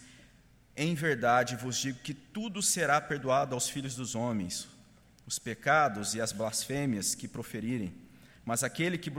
Em 0.76 0.96
verdade 0.96 1.56
vos 1.56 1.78
digo 1.78 2.00
que 2.00 2.14
tudo 2.14 2.62
será 2.62 3.00
perdoado 3.00 3.54
aos 3.54 3.70
filhos 3.70 3.96
dos 3.96 4.16
homens, 4.16 4.68
os 5.28 5.38
pecados 5.38 6.16
e 6.16 6.22
as 6.22 6.32
blasfêmias 6.32 7.14
que 7.14 7.28
proferirem, 7.28 7.94
mas 8.46 8.64
aquele 8.64 8.98
que 8.98 9.12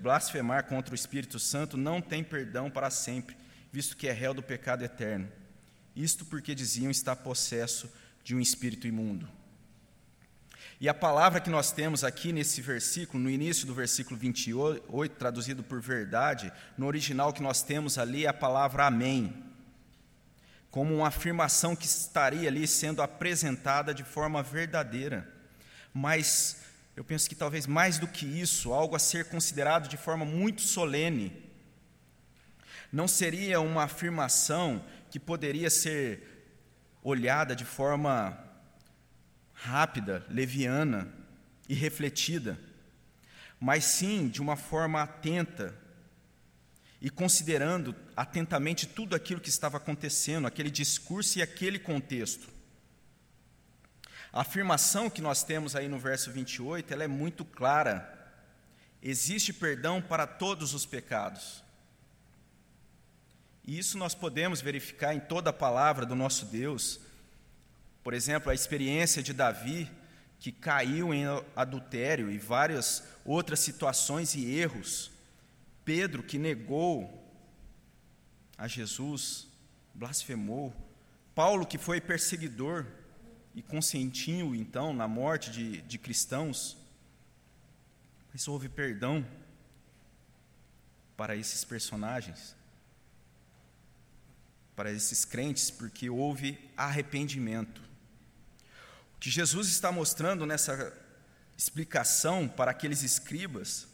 blasfemar 0.00 0.64
contra 0.64 0.92
o 0.92 0.94
Espírito 0.94 1.38
Santo 1.38 1.78
não 1.78 2.00
tem 2.02 2.22
perdão 2.22 2.70
para 2.70 2.90
sempre, 2.90 3.34
visto 3.72 3.96
que 3.96 4.06
é 4.06 4.12
réu 4.12 4.34
do 4.34 4.42
pecado 4.42 4.84
eterno. 4.84 5.28
Isto 5.96 6.26
porque 6.26 6.54
diziam 6.54 6.90
estar 6.90 7.16
possesso 7.16 7.90
de 8.22 8.34
um 8.34 8.40
espírito 8.40 8.86
imundo. 8.86 9.26
E 10.78 10.90
a 10.90 10.94
palavra 10.94 11.40
que 11.40 11.48
nós 11.48 11.72
temos 11.72 12.04
aqui 12.04 12.34
nesse 12.34 12.60
versículo, 12.60 13.22
no 13.22 13.30
início 13.30 13.66
do 13.66 13.72
versículo 13.74 14.18
28, 14.18 15.14
traduzido 15.14 15.62
por 15.62 15.80
verdade, 15.80 16.52
no 16.76 16.86
original 16.86 17.32
que 17.32 17.42
nós 17.42 17.62
temos 17.62 17.96
ali 17.96 18.26
é 18.26 18.28
a 18.28 18.34
palavra 18.34 18.84
amém, 18.84 19.42
como 20.70 20.96
uma 20.96 21.08
afirmação 21.08 21.74
que 21.74 21.86
estaria 21.86 22.46
ali 22.46 22.66
sendo 22.66 23.00
apresentada 23.00 23.94
de 23.94 24.04
forma 24.04 24.42
verdadeira. 24.42 25.26
Mas 25.94 26.65
eu 26.96 27.04
penso 27.04 27.28
que 27.28 27.34
talvez 27.34 27.66
mais 27.66 27.98
do 27.98 28.08
que 28.08 28.24
isso, 28.24 28.72
algo 28.72 28.96
a 28.96 28.98
ser 28.98 29.26
considerado 29.26 29.86
de 29.86 29.98
forma 29.98 30.24
muito 30.24 30.62
solene. 30.62 31.44
Não 32.90 33.06
seria 33.06 33.60
uma 33.60 33.82
afirmação 33.82 34.82
que 35.10 35.20
poderia 35.20 35.68
ser 35.68 36.48
olhada 37.02 37.54
de 37.54 37.66
forma 37.66 38.42
rápida, 39.52 40.24
leviana 40.30 41.12
e 41.68 41.74
refletida, 41.74 42.58
mas 43.60 43.84
sim 43.84 44.28
de 44.28 44.40
uma 44.40 44.56
forma 44.56 45.02
atenta 45.02 45.76
e 47.00 47.10
considerando 47.10 47.94
atentamente 48.16 48.86
tudo 48.86 49.14
aquilo 49.14 49.40
que 49.40 49.50
estava 49.50 49.76
acontecendo, 49.76 50.46
aquele 50.46 50.70
discurso 50.70 51.38
e 51.38 51.42
aquele 51.42 51.78
contexto. 51.78 52.55
A 54.36 54.42
afirmação 54.42 55.08
que 55.08 55.22
nós 55.22 55.42
temos 55.42 55.74
aí 55.74 55.88
no 55.88 55.98
verso 55.98 56.30
28, 56.30 56.92
ela 56.92 57.02
é 57.02 57.08
muito 57.08 57.42
clara. 57.42 58.06
Existe 59.02 59.50
perdão 59.50 60.02
para 60.02 60.26
todos 60.26 60.74
os 60.74 60.84
pecados. 60.84 61.64
E 63.66 63.78
isso 63.78 63.96
nós 63.96 64.14
podemos 64.14 64.60
verificar 64.60 65.14
em 65.14 65.20
toda 65.20 65.48
a 65.48 65.54
palavra 65.54 66.04
do 66.04 66.14
nosso 66.14 66.44
Deus, 66.44 67.00
por 68.04 68.12
exemplo, 68.12 68.50
a 68.50 68.54
experiência 68.54 69.22
de 69.22 69.32
Davi, 69.32 69.90
que 70.38 70.52
caiu 70.52 71.14
em 71.14 71.24
adultério 71.56 72.30
e 72.30 72.36
várias 72.36 73.04
outras 73.24 73.60
situações 73.60 74.34
e 74.34 74.50
erros. 74.50 75.10
Pedro, 75.82 76.22
que 76.22 76.36
negou 76.36 77.26
a 78.58 78.68
Jesus, 78.68 79.48
blasfemou. 79.94 80.76
Paulo, 81.34 81.64
que 81.64 81.78
foi 81.78 82.02
perseguidor 82.02 82.84
e 83.56 83.62
consentiu, 83.62 84.54
então, 84.54 84.92
na 84.92 85.08
morte 85.08 85.50
de, 85.50 85.80
de 85.80 85.96
cristãos. 85.96 86.76
Mas 88.30 88.46
houve 88.46 88.68
perdão 88.68 89.26
para 91.16 91.34
esses 91.34 91.64
personagens, 91.64 92.54
para 94.76 94.92
esses 94.92 95.24
crentes, 95.24 95.70
porque 95.70 96.10
houve 96.10 96.58
arrependimento 96.76 97.80
que 99.18 99.30
Jesus 99.30 99.68
está 99.68 99.90
mostrando 99.90 100.44
nessa 100.44 100.92
explicação 101.56 102.46
para 102.46 102.70
aqueles 102.70 103.02
escribas 103.02 103.88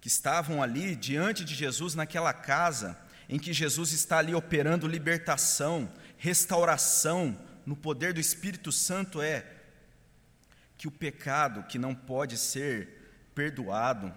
que 0.00 0.08
estavam 0.08 0.60
ali 0.60 0.96
diante 0.96 1.44
de 1.44 1.54
Jesus 1.54 1.94
naquela 1.94 2.32
casa 2.32 2.98
em 3.28 3.38
que 3.38 3.52
Jesus 3.52 3.92
está 3.92 4.18
ali 4.18 4.34
operando 4.34 4.88
libertação, 4.88 5.90
restauração 6.16 7.38
no 7.68 7.76
poder 7.76 8.14
do 8.14 8.20
Espírito 8.20 8.72
Santo 8.72 9.20
é 9.20 9.44
que 10.78 10.88
o 10.88 10.90
pecado 10.90 11.64
que 11.64 11.78
não 11.78 11.94
pode 11.94 12.38
ser 12.38 13.12
perdoado, 13.34 14.10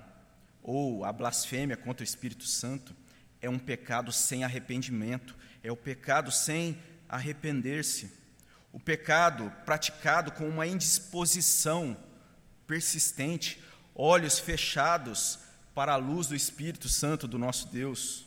ou 0.63 1.03
a 1.03 1.11
blasfêmia 1.11 1.75
contra 1.75 2.01
o 2.01 2.05
Espírito 2.05 2.45
Santo, 2.45 2.95
é 3.41 3.49
um 3.49 3.59
pecado 3.59 4.09
sem 4.09 4.45
arrependimento, 4.45 5.35
é 5.61 5.69
o 5.69 5.75
pecado 5.75 6.31
sem 6.31 6.81
arrepender-se. 7.09 8.09
O 8.71 8.79
pecado 8.79 9.51
praticado 9.65 10.31
com 10.31 10.47
uma 10.47 10.65
indisposição 10.65 11.97
persistente, 12.65 13.61
olhos 13.93 14.39
fechados 14.39 15.39
para 15.75 15.91
a 15.91 15.97
luz 15.97 16.27
do 16.27 16.37
Espírito 16.37 16.87
Santo 16.87 17.27
do 17.27 17.37
nosso 17.37 17.67
Deus, 17.67 18.25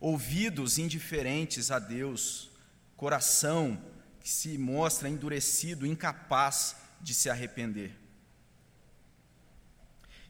ouvidos 0.00 0.76
indiferentes 0.76 1.70
a 1.70 1.78
Deus, 1.78 2.50
coração 2.96 3.80
que 4.26 4.32
se 4.32 4.58
mostra 4.58 5.08
endurecido, 5.08 5.86
incapaz 5.86 6.74
de 7.00 7.14
se 7.14 7.30
arrepender. 7.30 7.96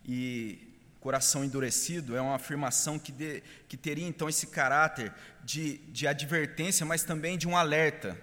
E 0.05 0.79
coração 1.01 1.43
endurecido 1.43 2.15
é 2.15 2.21
uma 2.21 2.35
afirmação 2.35 2.99
que, 2.99 3.11
de, 3.11 3.43
que 3.67 3.75
teria 3.75 4.07
então 4.07 4.29
esse 4.29 4.49
caráter 4.49 5.15
de, 5.43 5.79
de 5.79 6.07
advertência, 6.07 6.85
mas 6.85 7.05
também 7.05 7.39
de 7.39 7.49
um 7.49 7.57
alerta. 7.57 8.21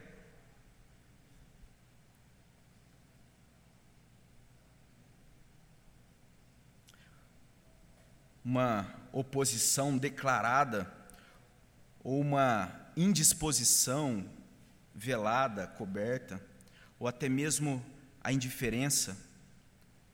Uma 8.45 8.93
oposição 9.12 9.97
declarada 9.97 10.93
ou 12.03 12.21
uma 12.21 12.71
indisposição 12.95 14.23
velada, 14.93 15.67
coberta, 15.67 16.41
ou 16.99 17.08
até 17.08 17.27
mesmo 17.27 17.84
a 18.23 18.32
indiferença, 18.32 19.17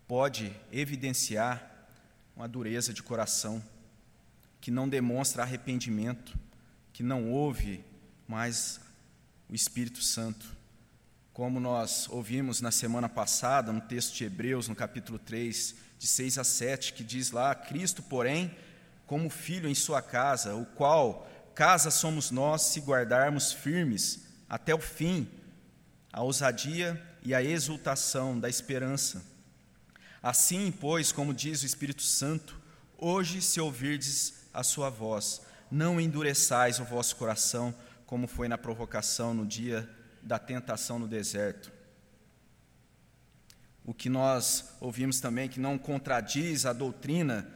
pode 0.08 0.56
evidenciar 0.72 1.88
uma 2.36 2.48
dureza 2.48 2.94
de 2.94 3.04
coração, 3.04 3.62
que 4.62 4.72
não 4.72 4.90
demonstra 4.90 5.44
arrependimento, 5.44 6.38
que 6.92 7.04
não 7.04 7.30
ouve 7.30 7.84
mais 8.28 8.80
o 9.50 9.56
Espírito 9.56 10.02
Santo. 10.02 10.58
Como 11.34 11.60
nós 11.60 12.08
ouvimos 12.10 12.60
na 12.60 12.72
semana 12.72 13.08
passada, 13.08 13.72
no 13.72 13.82
texto 13.82 14.16
de 14.16 14.26
Hebreus, 14.26 14.68
no 14.68 14.76
capítulo 14.76 15.20
3, 15.20 15.76
de 15.98 16.08
6 16.08 16.38
a 16.38 16.44
7, 16.44 16.94
que 16.94 17.04
diz 17.04 17.32
lá: 17.32 17.54
Cristo, 17.54 18.02
porém, 18.02 18.56
como 19.06 19.30
filho 19.30 19.70
em 19.70 19.76
sua 19.76 20.02
casa, 20.02 20.56
o 20.56 20.66
qual 20.66 21.30
casa 21.56 21.92
somos 21.92 22.32
nós 22.32 22.64
se 22.64 22.80
guardarmos 22.80 23.52
firmes 23.52 24.29
até 24.50 24.74
o 24.74 24.80
fim 24.80 25.30
a 26.12 26.24
ousadia 26.24 27.00
e 27.22 27.36
a 27.36 27.44
exultação 27.44 28.40
da 28.40 28.50
esperança 28.50 29.24
Assim, 30.22 30.72
pois, 30.72 31.12
como 31.14 31.34
diz 31.34 31.64
o 31.64 31.66
Espírito 31.66 32.02
Santo, 32.02 32.60
hoje, 32.98 33.42
se 33.42 33.60
ouvirdes 33.62 34.34
a 34.54 34.64
sua 34.64 34.90
voz, 34.90 35.42
não 35.72 36.00
endureçais 36.00 36.80
o 36.80 36.84
vosso 36.84 37.16
coração, 37.16 37.74
como 38.06 38.28
foi 38.28 38.50
na 38.50 38.58
provocação 38.58 39.34
no 39.34 39.46
dia 39.46 39.90
da 40.22 40.38
tentação 40.38 41.00
no 41.00 41.08
deserto. 41.08 41.72
O 43.86 43.94
que 43.94 44.10
nós 44.10 44.76
ouvimos 44.82 45.22
também 45.22 45.48
que 45.48 45.60
não 45.60 45.78
contradiz 45.78 46.66
a 46.66 46.74
doutrina 46.74 47.48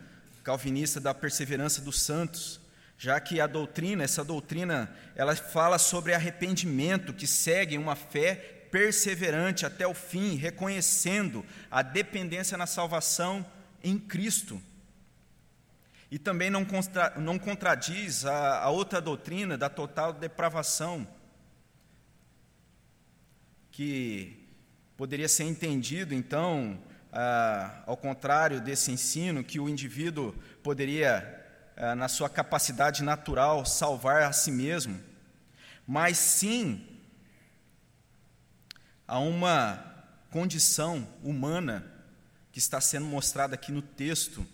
calvinista 0.42 1.00
da 1.00 1.14
perseverança 1.14 1.82
dos 1.82 2.02
santos, 2.02 2.62
já 3.04 3.20
que 3.20 3.42
a 3.42 3.48
doutrina, 3.48 4.02
essa 4.02 4.24
doutrina, 4.24 4.90
ela 5.14 5.36
fala 5.36 5.78
sobre 5.78 6.14
arrependimento 6.14 7.14
que 7.14 7.28
segue 7.28 7.78
uma 7.78 7.98
fé 7.98 8.34
perseverante 8.72 9.66
até 9.66 9.86
o 9.86 9.94
fim, 9.94 10.38
reconhecendo 10.38 11.46
a 11.70 11.82
dependência 11.82 12.58
na 12.58 12.66
salvação 12.66 13.46
em 13.84 14.00
Cristo. 14.00 14.62
E 16.10 16.18
também 16.18 16.50
não, 16.50 16.64
contra, 16.64 17.14
não 17.18 17.38
contradiz 17.38 18.26
a, 18.26 18.60
a 18.60 18.70
outra 18.70 19.02
doutrina 19.02 19.58
da 19.58 19.68
total 19.68 20.14
depravação, 20.14 21.06
que 23.70 24.48
poderia 24.96 25.28
ser 25.28 25.44
entendido, 25.44 26.14
então, 26.14 26.82
ah, 27.12 27.84
ao 27.86 27.98
contrário 27.98 28.62
desse 28.62 28.94
ensino, 28.94 29.44
que 29.44 29.60
o 29.60 29.68
indivíduo 29.68 30.34
poderia, 30.64 31.43
na 31.98 32.08
sua 32.08 32.30
capacidade 32.30 33.04
natural, 33.04 33.66
salvar 33.66 34.24
a 34.24 34.34
si 34.34 34.52
mesmo, 34.52 35.02
mas 35.88 36.18
sim 36.18 36.88
a 39.08 39.20
uma 39.20 39.94
condição 40.30 41.08
humana 41.24 41.86
que 42.52 42.60
está 42.60 42.80
sendo 42.80 43.06
mostrada 43.06 43.56
aqui 43.56 43.72
no 43.72 43.82
texto, 43.82 44.46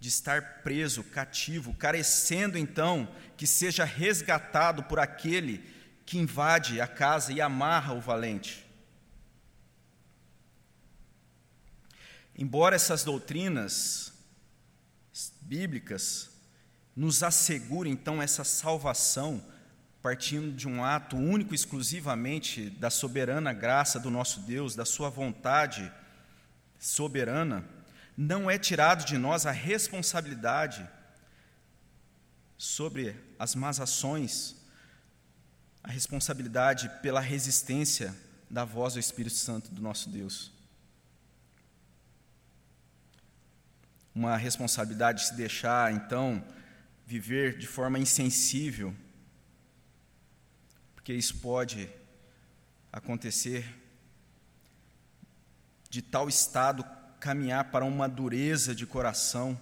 de 0.00 0.08
estar 0.08 0.62
preso, 0.62 1.02
cativo, 1.02 1.74
carecendo 1.74 2.56
então 2.56 3.12
que 3.36 3.46
seja 3.46 3.84
resgatado 3.84 4.84
por 4.84 5.00
aquele 5.00 5.58
que 6.06 6.18
invade 6.18 6.80
a 6.80 6.86
casa 6.86 7.32
e 7.32 7.40
amarra 7.40 7.94
o 7.94 8.00
valente. 8.00 8.64
Embora 12.36 12.76
essas 12.76 13.02
doutrinas 13.02 14.12
bíblicas 15.40 16.30
nos 16.98 17.22
assegurem 17.22 17.92
então 17.92 18.20
essa 18.20 18.42
salvação, 18.42 19.40
partindo 20.02 20.52
de 20.52 20.66
um 20.66 20.82
ato 20.82 21.16
único 21.16 21.54
exclusivamente 21.54 22.70
da 22.70 22.90
soberana 22.90 23.52
graça 23.52 24.00
do 24.00 24.10
nosso 24.10 24.40
Deus, 24.40 24.74
da 24.74 24.84
sua 24.84 25.08
vontade 25.08 25.92
soberana, 26.76 27.64
não 28.16 28.50
é 28.50 28.58
tirado 28.58 29.04
de 29.04 29.16
nós 29.16 29.46
a 29.46 29.52
responsabilidade 29.52 30.84
sobre 32.56 33.14
as 33.38 33.54
más 33.54 33.78
ações, 33.78 34.56
a 35.84 35.92
responsabilidade 35.92 36.90
pela 37.00 37.20
resistência 37.20 38.12
da 38.50 38.64
voz 38.64 38.94
do 38.94 38.98
Espírito 38.98 39.36
Santo 39.36 39.70
do 39.70 39.80
nosso 39.80 40.10
Deus. 40.10 40.50
Uma 44.12 44.36
responsabilidade 44.36 45.20
de 45.20 45.28
se 45.28 45.34
deixar, 45.36 45.92
então, 45.92 46.44
viver 47.08 47.56
de 47.56 47.66
forma 47.66 47.98
insensível 47.98 48.94
porque 51.08 51.14
isso 51.14 51.38
pode 51.38 51.88
acontecer 52.92 53.64
de 55.88 56.02
tal 56.02 56.28
estado 56.28 56.84
caminhar 57.18 57.70
para 57.70 57.82
uma 57.82 58.06
dureza 58.06 58.74
de 58.74 58.84
coração, 58.84 59.58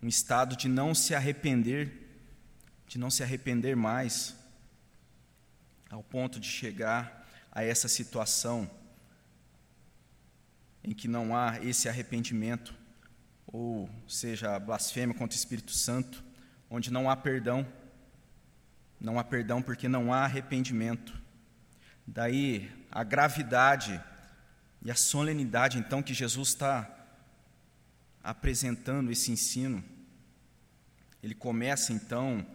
um 0.00 0.06
estado 0.06 0.56
de 0.56 0.68
não 0.68 0.94
se 0.94 1.12
arrepender, 1.12 2.08
de 2.86 2.98
não 2.98 3.10
se 3.10 3.24
arrepender 3.24 3.74
mais, 3.74 4.36
ao 5.90 6.04
ponto 6.04 6.38
de 6.38 6.46
chegar 6.46 7.28
a 7.50 7.64
essa 7.64 7.88
situação 7.88 8.70
em 10.84 10.94
que 10.94 11.08
não 11.08 11.36
há 11.36 11.58
esse 11.64 11.88
arrependimento, 11.88 12.72
ou 13.50 13.88
seja, 14.06 14.58
blasfêmia 14.58 15.16
contra 15.16 15.34
o 15.34 15.38
Espírito 15.38 15.72
Santo, 15.72 16.22
onde 16.70 16.92
não 16.92 17.08
há 17.08 17.16
perdão. 17.16 17.66
Não 19.00 19.18
há 19.18 19.24
perdão 19.24 19.62
porque 19.62 19.88
não 19.88 20.12
há 20.12 20.24
arrependimento. 20.24 21.18
Daí 22.06 22.70
a 22.90 23.02
gravidade 23.02 24.02
e 24.82 24.90
a 24.90 24.94
solenidade, 24.94 25.78
então, 25.78 26.02
que 26.02 26.14
Jesus 26.14 26.48
está 26.48 26.88
apresentando 28.22 29.10
esse 29.10 29.32
ensino. 29.32 29.82
Ele 31.22 31.34
começa, 31.34 31.92
então, 31.92 32.46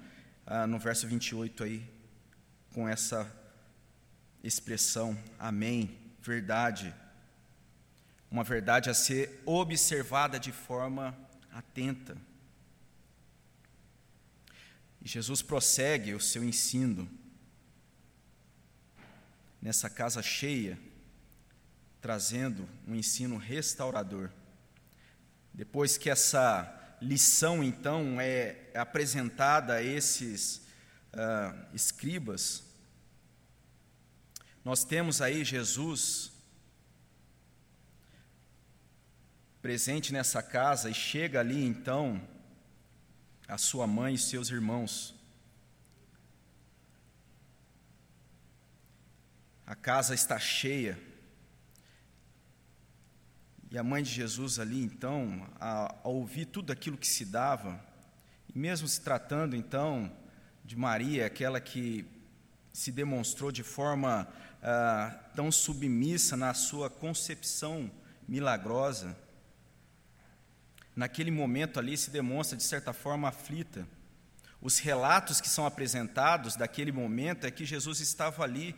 ah, 0.45 0.67
no 0.67 0.79
verso 0.79 1.07
28 1.07 1.63
aí, 1.63 1.89
com 2.73 2.87
essa 2.87 3.29
expressão, 4.43 5.17
amém, 5.39 5.97
verdade. 6.21 6.93
Uma 8.33 8.43
verdade 8.43 8.89
a 8.89 8.95
ser 8.95 9.43
observada 9.45 10.39
de 10.39 10.51
forma 10.51 11.15
atenta. 11.51 12.17
E 14.99 15.07
Jesus 15.07 15.43
prossegue 15.43 16.15
o 16.15 16.19
seu 16.19 16.43
ensino 16.43 17.07
nessa 19.61 19.87
casa 19.87 20.23
cheia, 20.23 20.79
trazendo 22.01 22.67
um 22.87 22.95
ensino 22.95 23.37
restaurador. 23.37 24.31
Depois 25.53 25.95
que 25.95 26.09
essa 26.09 26.97
lição, 26.99 27.63
então, 27.63 28.19
é 28.19 28.71
apresentada 28.73 29.75
a 29.75 29.83
esses 29.83 30.57
uh, 31.13 31.67
escribas, 31.71 32.63
nós 34.65 34.83
temos 34.83 35.21
aí 35.21 35.45
Jesus 35.45 36.32
presente 39.63 40.11
nessa 40.11 40.43
casa 40.43 40.89
e 40.89 40.93
chega 40.93 41.39
ali, 41.39 41.63
então, 41.63 42.21
a 43.47 43.57
sua 43.57 43.87
mãe 43.87 44.15
e 44.15 44.17
seus 44.17 44.49
irmãos. 44.49 45.15
A 49.65 49.73
casa 49.73 50.13
está 50.13 50.37
cheia. 50.37 50.99
e 53.71 53.77
a 53.77 53.83
mãe 53.83 54.03
de 54.03 54.11
Jesus 54.11 54.59
ali, 54.59 54.83
então, 54.83 55.49
a, 55.59 55.95
a 56.03 56.09
ouvir 56.09 56.45
tudo 56.45 56.71
aquilo 56.71 56.97
que 56.97 57.07
se 57.07 57.23
dava, 57.23 57.81
e 58.53 58.59
mesmo 58.59 58.85
se 58.85 58.99
tratando, 58.99 59.55
então, 59.55 60.11
de 60.65 60.75
Maria, 60.75 61.25
aquela 61.25 61.61
que 61.61 62.05
se 62.73 62.91
demonstrou 62.91 63.49
de 63.49 63.63
forma 63.63 64.27
ah, 64.61 65.17
tão 65.33 65.49
submissa 65.51 66.35
na 66.35 66.53
sua 66.53 66.89
concepção 66.89 67.89
milagrosa, 68.27 69.22
naquele 70.95 71.31
momento 71.31 71.79
ali 71.79 71.97
se 71.97 72.11
demonstra, 72.11 72.57
de 72.57 72.63
certa 72.63 72.93
forma, 72.93 73.29
aflita. 73.29 73.87
Os 74.61 74.79
relatos 74.79 75.41
que 75.41 75.49
são 75.49 75.65
apresentados 75.65 76.55
daquele 76.55 76.91
momento 76.91 77.45
é 77.45 77.51
que 77.51 77.65
Jesus 77.65 77.99
estava 77.99 78.43
ali, 78.43 78.75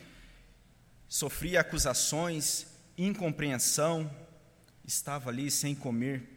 sofria 1.07 1.61
acusações, 1.61 2.65
incompreensão, 2.97 4.09
estava 4.83 5.29
ali 5.29 5.51
sem 5.51 5.75
comer. 5.75 6.31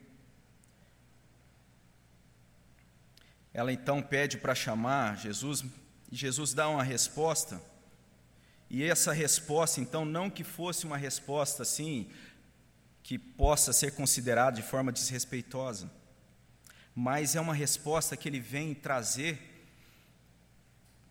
Ela 3.54 3.72
então 3.72 4.02
pede 4.02 4.36
para 4.36 4.54
chamar 4.54 5.16
Jesus, 5.16 5.64
e 6.10 6.16
Jesus 6.16 6.52
dá 6.52 6.68
uma 6.68 6.82
resposta. 6.82 7.60
E 8.70 8.84
essa 8.84 9.12
resposta, 9.12 9.80
então, 9.80 10.04
não 10.04 10.28
que 10.28 10.44
fosse 10.44 10.84
uma 10.84 10.96
resposta 10.96 11.62
assim, 11.62 12.10
que 13.08 13.18
possa 13.18 13.72
ser 13.72 13.92
considerada 13.92 14.56
de 14.56 14.62
forma 14.62 14.92
desrespeitosa, 14.92 15.90
mas 16.94 17.34
é 17.34 17.40
uma 17.40 17.54
resposta 17.54 18.14
que 18.14 18.28
ele 18.28 18.38
vem 18.38 18.74
trazer, 18.74 19.64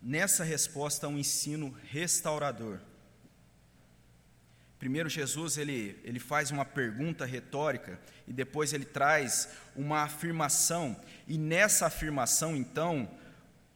nessa 0.00 0.44
resposta, 0.44 1.08
um 1.08 1.18
ensino 1.18 1.76
restaurador. 1.90 2.78
Primeiro, 4.78 5.08
Jesus 5.08 5.58
ele, 5.58 6.00
ele 6.04 6.20
faz 6.20 6.52
uma 6.52 6.64
pergunta 6.64 7.24
retórica 7.24 8.00
e 8.28 8.32
depois 8.32 8.72
ele 8.72 8.84
traz 8.84 9.48
uma 9.74 10.02
afirmação, 10.02 10.96
e 11.26 11.36
nessa 11.36 11.86
afirmação, 11.86 12.54
então, 12.54 13.10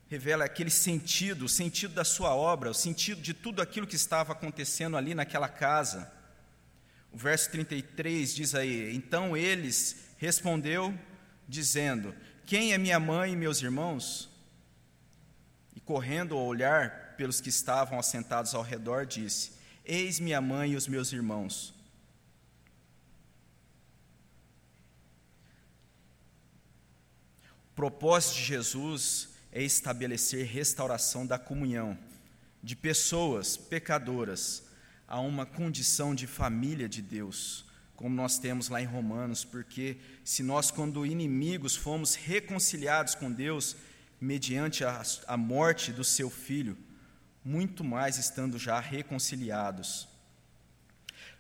revela 0.07 0.45
aquele 0.45 0.71
sentido, 0.71 1.47
o 1.47 1.49
sentido 1.49 1.93
da 1.93 2.05
sua 2.05 2.37
obra, 2.37 2.71
o 2.71 2.75
sentido 2.75 3.21
de 3.21 3.35
tudo 3.35 3.61
aquilo 3.61 3.85
que 3.85 3.97
estava 3.97 4.31
acontecendo 4.33 4.97
ali 4.97 5.13
naquela 5.13 5.49
casa. 5.49 6.22
O 7.13 7.19
verso 7.19 7.51
33 7.51 8.35
diz 8.35 8.55
aí: 8.55 8.95
Então 8.97 9.37
eles 9.37 9.97
respondeu, 10.17 10.99
dizendo: 11.47 12.15
Quem 12.47 12.73
é 12.73 12.79
minha 12.79 12.99
mãe 12.99 13.33
e 13.33 13.37
meus 13.37 13.61
irmãos? 13.61 14.31
E 15.77 15.81
correndo 15.81 16.37
a 16.37 16.43
olhar 16.43 17.15
pelos 17.17 17.41
que 17.41 17.51
estavam 17.51 17.99
assentados 17.99 18.55
ao 18.55 18.63
redor, 18.63 19.05
disse: 19.05 19.53
Eis 19.85 20.19
minha 20.19 20.41
mãe 20.41 20.73
e 20.73 20.77
os 20.77 20.89
meus 20.89 21.13
irmãos. 21.13 21.75
O 27.71 27.75
propósito 27.75 28.37
de 28.37 28.45
Jesus 28.45 29.29
é 29.51 29.63
estabelecer 29.63 30.47
restauração 30.47 31.27
da 31.27 31.39
comunhão 31.39 31.99
de 32.63 32.77
pessoas 32.77 33.57
pecadoras 33.57 34.63
a 35.07 35.21
uma 35.21 35.45
condição 35.45 36.15
de 36.15 36.27
família 36.27 36.89
de 36.89 37.03
Deus, 37.03 37.65
como 37.95 38.15
nós 38.15 38.39
temos 38.39 38.69
lá 38.69 38.81
em 38.81 38.87
Romanos, 38.87 39.45
porque 39.45 39.99
se 40.25 40.43
nós, 40.43 40.71
quando 40.71 41.07
inimigos, 41.07 41.77
fomos 41.77 42.15
reconciliados 42.15 43.15
com 43.15 43.31
Deus 43.31 43.77
mediante 44.21 44.85
a, 44.85 45.03
a 45.27 45.37
morte 45.37 45.93
do 45.93 46.05
seu 46.05 46.31
filho, 46.31 46.77
muito 47.45 47.83
mais 47.83 48.19
estando 48.19 48.59
já 48.59 48.79
reconciliados. 48.79 50.09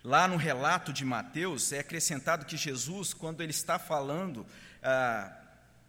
Lá 0.04 0.26
no 0.26 0.36
relato 0.36 0.92
de 0.92 1.04
Mateus 1.04 1.72
é 1.72 1.78
acrescentado 1.78 2.44
que 2.44 2.56
Jesus, 2.56 3.14
quando 3.14 3.40
ele 3.40 3.52
está 3.52 3.78
falando 3.78 4.44
ah, 4.82 5.32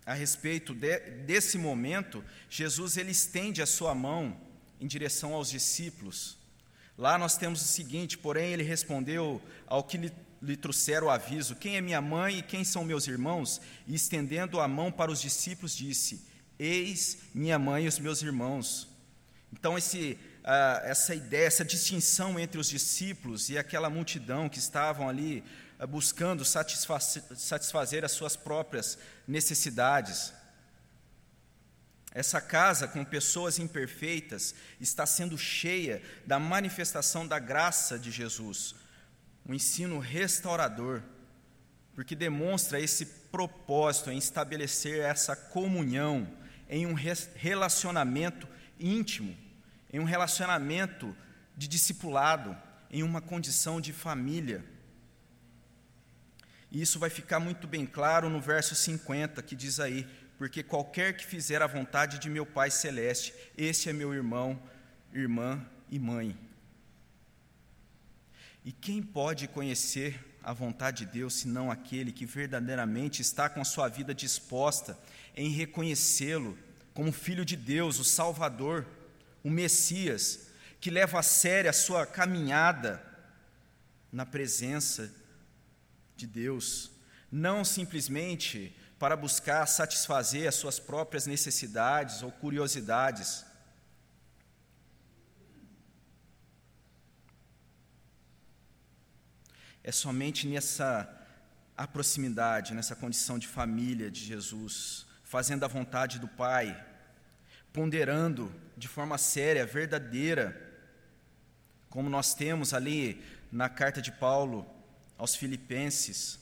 a 0.05 0.13
respeito 0.13 0.73
de, 0.75 0.99
desse 1.25 1.57
momento, 1.57 2.23
Jesus 2.47 2.95
ele 2.97 3.11
estende 3.11 3.61
a 3.61 3.65
sua 3.65 3.95
mão 3.95 4.39
em 4.79 4.85
direção 4.85 5.33
aos 5.33 5.49
discípulos. 5.49 6.37
Lá 6.97 7.17
nós 7.17 7.37
temos 7.37 7.61
o 7.61 7.65
seguinte: 7.65 8.17
porém 8.17 8.51
ele 8.51 8.63
respondeu 8.63 9.41
ao 9.67 9.83
que 9.83 9.97
lhe, 9.97 10.11
lhe 10.41 10.55
trouxeram 10.55 11.07
o 11.07 11.09
aviso: 11.09 11.55
Quem 11.55 11.77
é 11.77 11.81
minha 11.81 12.01
mãe 12.01 12.39
e 12.39 12.43
quem 12.43 12.63
são 12.63 12.83
meus 12.83 13.07
irmãos? 13.07 13.59
E 13.87 13.95
estendendo 13.95 14.59
a 14.59 14.67
mão 14.67 14.91
para 14.91 15.11
os 15.11 15.21
discípulos, 15.21 15.75
disse: 15.75 16.25
Eis 16.59 17.17
minha 17.33 17.57
mãe 17.57 17.85
e 17.85 17.87
os 17.87 17.99
meus 17.99 18.21
irmãos. 18.21 18.87
Então, 19.51 19.77
esse, 19.77 20.17
uh, 20.43 20.85
essa 20.85 21.13
ideia, 21.13 21.45
essa 21.45 21.65
distinção 21.65 22.39
entre 22.39 22.59
os 22.59 22.69
discípulos 22.69 23.49
e 23.49 23.57
aquela 23.57 23.89
multidão 23.89 24.49
que 24.49 24.59
estavam 24.59 25.09
ali 25.09 25.43
uh, 25.79 25.87
buscando 25.87 26.45
satisfazer 26.45 28.05
as 28.05 28.11
suas 28.11 28.35
próprias 28.35 28.97
necessidades. 29.27 30.33
Essa 32.13 32.39
casa 32.39 32.87
com 32.87 33.03
pessoas 33.03 33.57
imperfeitas 33.57 34.53
está 34.79 35.03
sendo 35.03 35.35
cheia 35.35 35.99
da 36.27 36.39
manifestação 36.39 37.27
da 37.27 37.39
graça 37.39 37.97
de 37.97 38.11
Jesus, 38.11 38.75
um 39.43 39.53
ensino 39.53 39.97
restaurador, 39.97 41.01
porque 41.95 42.15
demonstra 42.15 42.79
esse 42.79 43.05
propósito 43.05 44.11
em 44.11 44.17
estabelecer 44.17 44.99
essa 44.99 45.35
comunhão 45.35 46.31
em 46.69 46.85
um 46.85 46.93
relacionamento 46.93 48.47
íntimo, 48.79 49.35
em 49.91 49.99
um 49.99 50.03
relacionamento 50.03 51.15
de 51.57 51.67
discipulado, 51.67 52.55
em 52.91 53.01
uma 53.01 53.21
condição 53.21 53.81
de 53.81 53.91
família. 53.91 54.63
E 56.71 56.81
isso 56.81 56.99
vai 56.99 57.09
ficar 57.09 57.39
muito 57.39 57.67
bem 57.67 57.85
claro 57.85 58.29
no 58.29 58.39
verso 58.39 58.75
50, 58.75 59.41
que 59.43 59.55
diz 59.55 59.79
aí: 59.79 60.07
Porque 60.43 60.61
qualquer 60.61 61.15
que 61.15 61.25
fizer 61.25 61.61
a 61.61 61.67
vontade 61.67 62.19
de 62.19 62.29
meu 62.29 62.45
Pai 62.45 62.69
Celeste, 62.69 63.33
esse 63.57 63.87
é 63.87 63.93
meu 63.93 64.13
irmão, 64.13 64.61
irmã 65.13 65.65
e 65.89 65.97
mãe. 65.97 66.37
E 68.65 68.73
quem 68.73 69.01
pode 69.01 69.47
conhecer 69.47 70.19
a 70.43 70.51
vontade 70.51 71.05
de 71.05 71.13
Deus 71.13 71.35
senão 71.35 71.71
aquele 71.71 72.11
que 72.11 72.25
verdadeiramente 72.25 73.21
está 73.21 73.47
com 73.47 73.61
a 73.61 73.63
sua 73.63 73.87
vida 73.87 74.13
disposta 74.13 74.99
em 75.33 75.49
reconhecê-lo 75.49 76.59
como 76.93 77.13
Filho 77.13 77.45
de 77.45 77.55
Deus, 77.55 77.97
o 77.97 78.03
Salvador, 78.03 78.85
o 79.45 79.49
Messias, 79.49 80.47
que 80.81 80.91
leva 80.91 81.19
a 81.19 81.23
sério 81.23 81.69
a 81.69 81.73
sua 81.73 82.05
caminhada 82.05 83.01
na 84.11 84.25
presença 84.25 85.09
de 86.17 86.27
Deus, 86.27 86.91
não 87.31 87.63
simplesmente 87.63 88.75
para 89.03 89.17
buscar 89.17 89.65
satisfazer 89.67 90.47
as 90.47 90.55
suas 90.55 90.79
próprias 90.79 91.25
necessidades 91.27 92.23
ou 92.23 92.31
curiosidades. 92.31 93.45
É 99.83 99.91
somente 99.91 100.47
nessa 100.47 100.87
a 101.75 101.85
proximidade, 101.85 102.73
nessa 102.73 102.95
condição 102.95 103.37
de 103.37 103.45
família 103.45 104.09
de 104.09 104.23
Jesus, 104.23 105.05
fazendo 105.25 105.65
a 105.65 105.67
vontade 105.67 106.17
do 106.17 106.29
Pai, 106.29 106.67
ponderando 107.73 108.55
de 108.77 108.87
forma 108.87 109.17
séria, 109.17 109.65
verdadeira, 109.65 110.45
como 111.89 112.09
nós 112.09 112.33
temos 112.33 112.73
ali 112.73 113.21
na 113.51 113.67
carta 113.67 114.01
de 114.01 114.13
Paulo 114.13 114.65
aos 115.17 115.35
Filipenses. 115.35 116.39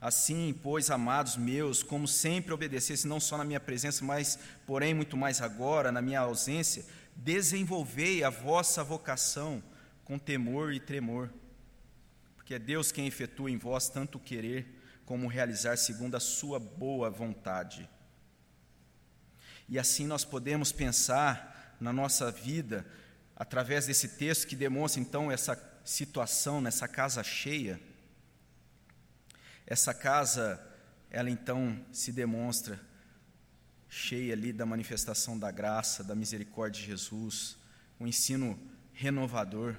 Assim, 0.00 0.58
pois, 0.62 0.90
amados 0.90 1.36
meus, 1.36 1.82
como 1.82 2.08
sempre 2.08 2.54
obedecesse, 2.54 3.06
não 3.06 3.20
só 3.20 3.36
na 3.36 3.44
minha 3.44 3.60
presença, 3.60 4.02
mas, 4.02 4.38
porém, 4.66 4.94
muito 4.94 5.16
mais 5.16 5.42
agora, 5.42 5.92
na 5.92 6.00
minha 6.00 6.20
ausência, 6.20 6.86
desenvolvei 7.14 8.24
a 8.24 8.30
vossa 8.30 8.82
vocação 8.82 9.62
com 10.04 10.18
temor 10.18 10.72
e 10.72 10.80
tremor, 10.80 11.30
porque 12.34 12.54
é 12.54 12.58
Deus 12.58 12.90
quem 12.90 13.06
efetua 13.06 13.50
em 13.50 13.58
vós 13.58 13.88
tanto 13.88 14.18
querer 14.18 14.80
como 15.04 15.28
realizar 15.28 15.76
segundo 15.76 16.16
a 16.16 16.20
sua 16.20 16.58
boa 16.58 17.10
vontade. 17.10 17.88
E 19.68 19.78
assim 19.78 20.06
nós 20.06 20.24
podemos 20.24 20.72
pensar 20.72 21.76
na 21.80 21.92
nossa 21.92 22.30
vida, 22.30 22.86
através 23.36 23.86
desse 23.86 24.08
texto 24.08 24.46
que 24.46 24.56
demonstra 24.56 25.00
então 25.00 25.30
essa 25.30 25.56
situação 25.84 26.60
nessa 26.60 26.88
casa 26.88 27.22
cheia. 27.22 27.80
Essa 29.70 29.94
casa, 29.94 30.60
ela 31.12 31.30
então 31.30 31.80
se 31.92 32.10
demonstra 32.10 32.80
cheia 33.88 34.32
ali 34.32 34.52
da 34.52 34.66
manifestação 34.66 35.38
da 35.38 35.52
graça, 35.52 36.02
da 36.02 36.12
misericórdia 36.12 36.80
de 36.80 36.88
Jesus, 36.88 37.56
um 38.00 38.04
ensino 38.04 38.58
renovador. 38.92 39.76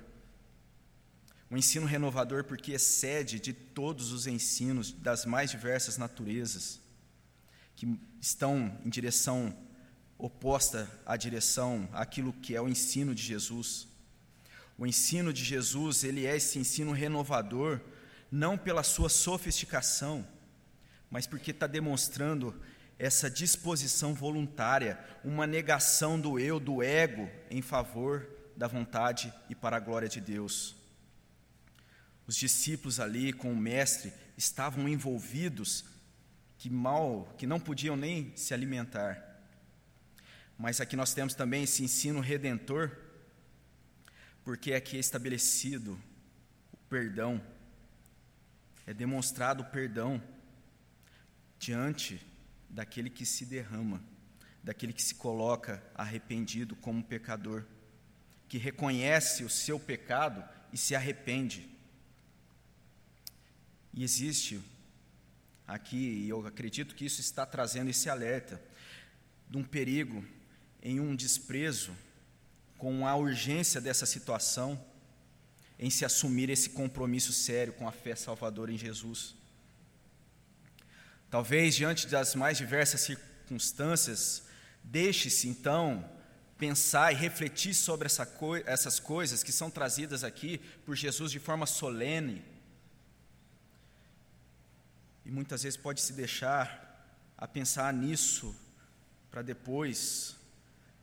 Um 1.51 1.57
ensino 1.57 1.85
renovador 1.85 2.45
porque 2.45 2.71
excede 2.71 3.37
de 3.37 3.51
todos 3.51 4.13
os 4.13 4.27
ensinos 4.27 4.93
das 4.93 5.25
mais 5.25 5.51
diversas 5.51 5.97
naturezas, 5.97 6.79
que 7.75 7.99
estão 8.21 8.79
em 8.85 8.89
direção 8.89 9.53
oposta 10.17 10.89
à 11.05 11.17
direção 11.17 11.89
àquilo 11.91 12.31
que 12.31 12.55
é 12.55 12.61
o 12.61 12.69
ensino 12.69 13.13
de 13.13 13.23
Jesus. 13.23 13.89
O 14.77 14.87
ensino 14.87 15.33
de 15.33 15.43
Jesus, 15.43 16.05
ele 16.05 16.25
é 16.25 16.37
esse 16.37 16.57
ensino 16.57 16.93
renovador 16.93 17.81
não 18.31 18.57
pela 18.57 18.81
sua 18.81 19.09
sofisticação, 19.09 20.25
mas 21.09 21.27
porque 21.27 21.51
está 21.51 21.67
demonstrando 21.67 22.59
essa 22.97 23.29
disposição 23.29 24.13
voluntária, 24.13 24.97
uma 25.23 25.45
negação 25.45 26.19
do 26.19 26.39
eu, 26.39 26.59
do 26.59 26.81
ego, 26.81 27.29
em 27.49 27.61
favor 27.61 28.27
da 28.55 28.67
vontade 28.67 29.33
e 29.49 29.55
para 29.55 29.77
a 29.77 29.79
glória 29.79 30.07
de 30.07 30.21
Deus. 30.21 30.75
Os 32.27 32.35
discípulos 32.35 32.99
ali 32.99 33.33
com 33.33 33.51
o 33.51 33.57
mestre 33.57 34.13
estavam 34.37 34.87
envolvidos 34.87 35.83
que 36.57 36.69
mal, 36.69 37.33
que 37.37 37.47
não 37.47 37.59
podiam 37.59 37.97
nem 37.97 38.31
se 38.37 38.53
alimentar. 38.53 39.19
Mas 40.57 40.79
aqui 40.79 40.95
nós 40.95 41.11
temos 41.13 41.33
também 41.33 41.63
esse 41.63 41.83
ensino 41.83 42.19
redentor, 42.19 42.95
porque 44.43 44.73
aqui 44.73 44.95
é 44.95 44.99
estabelecido 44.99 45.99
o 46.71 46.77
perdão, 46.87 47.41
é 48.85 48.93
demonstrado 48.93 49.65
perdão 49.65 50.21
diante 51.59 52.25
daquele 52.69 53.09
que 53.09 53.25
se 53.25 53.45
derrama, 53.45 54.01
daquele 54.63 54.93
que 54.93 55.01
se 55.01 55.15
coloca 55.15 55.83
arrependido 55.93 56.75
como 56.75 57.03
pecador, 57.03 57.65
que 58.47 58.57
reconhece 58.57 59.43
o 59.43 59.49
seu 59.49 59.79
pecado 59.79 60.43
e 60.73 60.77
se 60.77 60.95
arrepende. 60.95 61.69
E 63.93 64.03
existe 64.03 64.61
aqui, 65.67 65.97
e 65.97 66.29
eu 66.29 66.45
acredito 66.45 66.95
que 66.95 67.05
isso 67.05 67.21
está 67.21 67.45
trazendo 67.45 67.89
esse 67.89 68.09
alerta, 68.09 68.61
de 69.49 69.57
um 69.57 69.63
perigo 69.63 70.25
em 70.81 70.99
um 70.99 71.15
desprezo 71.15 71.95
com 72.77 73.05
a 73.05 73.15
urgência 73.15 73.79
dessa 73.79 74.05
situação, 74.05 74.83
em 75.81 75.89
se 75.89 76.05
assumir 76.05 76.49
esse 76.49 76.69
compromisso 76.69 77.33
sério 77.33 77.73
com 77.73 77.87
a 77.87 77.91
fé 77.91 78.15
salvadora 78.15 78.71
em 78.71 78.77
Jesus. 78.77 79.35
Talvez, 81.29 81.75
diante 81.75 82.05
das 82.07 82.35
mais 82.35 82.57
diversas 82.59 83.01
circunstâncias, 83.01 84.43
deixe-se 84.83 85.47
então 85.47 86.07
pensar 86.55 87.11
e 87.11 87.15
refletir 87.15 87.73
sobre 87.73 88.05
essa 88.05 88.31
essas 88.67 88.99
coisas 88.99 89.41
que 89.41 89.51
são 89.51 89.71
trazidas 89.71 90.23
aqui 90.23 90.59
por 90.85 90.95
Jesus 90.95 91.31
de 91.31 91.39
forma 91.39 91.65
solene. 91.65 92.45
E 95.25 95.31
muitas 95.31 95.63
vezes 95.63 95.77
pode 95.77 95.99
se 95.99 96.13
deixar 96.13 97.11
a 97.35 97.47
pensar 97.47 97.91
nisso 97.91 98.55
para 99.31 99.41
depois 99.41 100.35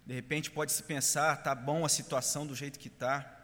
de 0.08 0.14
repente 0.14 0.50
pode 0.50 0.72
se 0.72 0.82
pensar, 0.82 1.42
tá 1.42 1.54
bom 1.54 1.84
a 1.84 1.88
situação 1.88 2.46
do 2.46 2.54
jeito 2.54 2.78
que 2.78 2.88
está, 2.88 3.37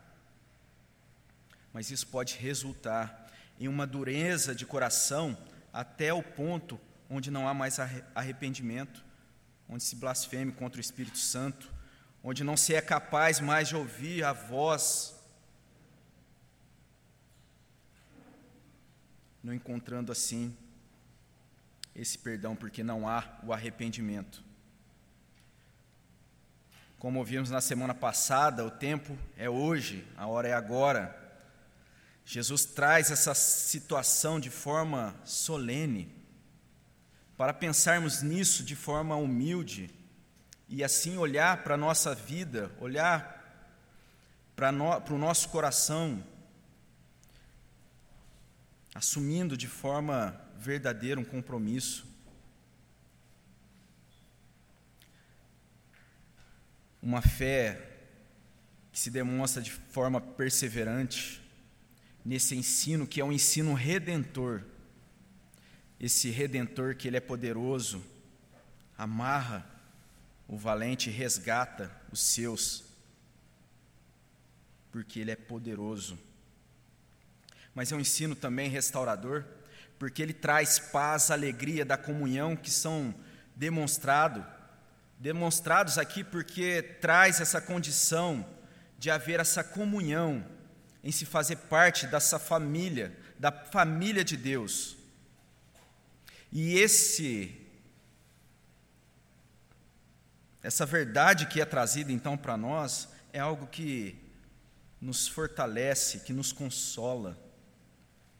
mas 1.75 1.91
isso 1.91 2.07
pode 2.07 2.37
resultar 2.37 3.29
em 3.59 3.67
uma 3.67 3.85
dureza 3.85 4.55
de 4.55 4.65
coração 4.65 5.37
até 5.73 6.15
o 6.15 6.23
ponto 6.23 6.81
onde 7.11 7.33
não 7.33 7.49
há 7.49 7.53
mais 7.53 7.81
arrependimento, 8.15 9.05
onde 9.69 9.83
se 9.83 9.97
blasfeme 9.97 10.53
contra 10.53 10.79
o 10.79 10.81
Espírito 10.81 11.19
Santo, 11.19 11.71
onde 12.23 12.45
não 12.45 12.57
se 12.57 12.75
é 12.75 12.81
capaz 12.81 13.41
mais 13.41 13.69
de 13.69 13.77
ouvir 13.77 14.23
a 14.23 14.33
voz, 14.33 15.21
não 19.43 19.53
encontrando 19.53 20.13
assim 20.13 20.57
esse 21.93 22.17
perdão, 22.19 22.55
porque 22.55 22.85
não 22.85 23.09
há 23.09 23.39
o 23.43 23.53
arrependimento. 23.53 24.43
Como 27.01 27.19
ouvimos 27.19 27.51
na 27.51 27.61
semana 27.61 27.95
passada, 27.95 28.65
o 28.65 28.71
tempo 28.71 29.19
é 29.37 29.51
hoje, 29.51 30.07
a 30.17 30.27
hora 30.27 30.49
é 30.49 30.53
agora. 30.53 31.24
Jesus 32.25 32.65
traz 32.65 33.11
essa 33.11 33.35
situação 33.35 34.41
de 34.41 34.51
forma 34.51 35.15
solene, 35.25 36.13
para 37.37 37.53
pensarmos 37.53 38.23
nisso 38.23 38.63
de 38.63 38.75
forma 38.75 39.17
humilde 39.17 39.91
e 40.69 40.83
assim 40.83 41.17
olhar 41.17 41.63
para 41.63 41.75
a 41.75 41.79
nossa 41.79 42.15
vida, 42.15 42.71
olhar 42.81 43.33
para, 44.57 44.73
no, 44.73 45.01
para 45.01 45.15
o 45.15 45.19
nosso 45.19 45.49
coração, 45.49 46.25
assumindo 48.95 49.57
de 49.57 49.69
forma 49.69 50.41
verdadeira 50.57 51.21
um 51.21 51.25
compromisso. 51.25 52.15
uma 57.05 57.21
fé 57.21 57.79
que 58.91 58.99
se 58.99 59.11
demonstra 59.11 59.61
de 59.61 59.71
forma 59.71 60.23
perseverante 60.23 61.44
nesse 62.25 62.57
ensino 62.57 63.07
que 63.07 63.21
é 63.21 63.25
um 63.25 63.33
ensino 63.33 63.75
redentor. 63.75 64.63
Esse 66.01 66.31
redentor 66.31 66.97
que 66.97 67.09
ele 67.09 67.17
é 67.17 67.21
poderoso, 67.21 68.03
amarra 68.97 69.69
o 70.47 70.57
valente 70.57 71.11
resgata 71.11 71.91
os 72.13 72.21
seus, 72.21 72.85
porque 74.91 75.21
ele 75.21 75.31
é 75.31 75.37
poderoso. 75.37 76.19
Mas 77.75 77.91
é 77.91 77.97
um 77.97 78.01
ensino 78.01 78.35
também 78.35 78.69
restaurador, 78.69 79.45
porque 79.99 80.23
ele 80.23 80.33
traz 80.33 80.79
paz, 80.79 81.31
alegria 81.31 81.85
da 81.85 81.97
comunhão 81.97 82.57
que 82.57 82.71
são 82.71 83.15
demonstrado 83.57 84.45
demonstrados 85.19 85.97
aqui 85.97 86.23
porque 86.23 86.83
traz 87.01 87.41
essa 87.41 87.61
condição 87.61 88.47
de 88.99 89.11
haver 89.11 89.41
essa 89.41 89.65
comunhão 89.65 90.45
em 91.05 91.13
se 91.13 91.27
fazer 91.27 91.57
parte 91.57 92.07
dessa 92.07 92.39
família, 92.39 93.15
da 93.39 93.53
família 93.53 94.25
de 94.25 94.39
Deus. 94.39 94.97
E 96.51 96.79
esse 96.79 97.61
essa 100.63 100.87
verdade 100.87 101.45
que 101.45 101.61
é 101.61 101.65
trazida 101.67 102.11
então 102.11 102.39
para 102.39 102.57
nós 102.57 103.07
é 103.35 103.39
algo 103.39 103.67
que 103.67 104.19
nos 104.99 105.29
fortalece, 105.29 106.21
que 106.21 106.33
nos 106.33 106.53
consola, 106.53 107.39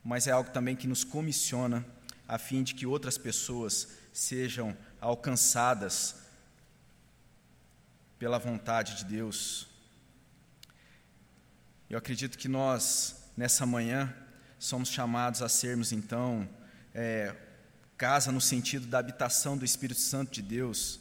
mas 0.03 0.27
é 0.27 0.31
algo 0.31 0.49
também 0.51 0.75
que 0.75 0.87
nos 0.87 1.05
comissiona 1.05 1.85
a 2.27 2.39
fim 2.39 2.63
de 2.63 2.75
que 2.75 2.87
outras 2.87 3.19
pessoas 3.19 3.89
sejam 4.11 4.75
alcançadas 5.03 6.17
pela 8.19 8.39
vontade 8.39 8.97
de 8.97 9.05
Deus. 9.05 9.74
Eu 11.95 11.99
acredito 11.99 12.37
que 12.37 12.49
nós, 12.49 13.15
nessa 13.37 13.65
manhã, 13.65 14.13
somos 14.59 14.89
chamados 14.89 15.43
a 15.43 15.49
sermos, 15.49 15.93
então, 15.93 16.49
é, 16.93 17.33
casa 17.97 18.33
no 18.33 18.41
sentido 18.41 18.89
da 18.89 18.99
habitação 18.99 19.57
do 19.57 19.65
Espírito 19.65 20.01
Santo 20.01 20.33
de 20.33 20.43
Deus, 20.43 20.99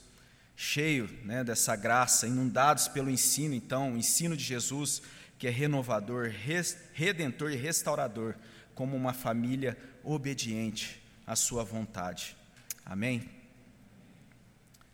cheio 0.56 1.10
né, 1.26 1.44
dessa 1.44 1.76
graça, 1.76 2.28
inundados 2.28 2.88
pelo 2.88 3.10
ensino, 3.10 3.56
então, 3.56 3.94
o 3.94 3.98
ensino 3.98 4.38
de 4.38 4.44
Jesus, 4.44 5.02
que 5.40 5.48
é 5.48 5.50
renovador, 5.50 6.30
res, 6.30 6.78
redentor 6.94 7.52
e 7.52 7.56
restaurador, 7.56 8.36
como 8.76 8.96
uma 8.96 9.14
família 9.14 9.76
obediente 10.04 11.02
à 11.26 11.36
Sua 11.36 11.64
vontade. 11.64 12.38
Amém? 12.86 13.28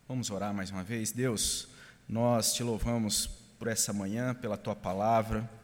Vamos 0.07 0.29
orar 0.29 0.53
mais 0.53 0.71
uma 0.71 0.81
vez? 0.81 1.11
Deus. 1.11 1.67
Nós 2.07 2.53
te 2.53 2.63
louvamos 2.63 3.27
por 3.59 3.67
essa 3.67 3.91
manhã, 3.91 4.33
pela 4.33 4.55
tua 4.55 4.77
palavra. 4.77 5.58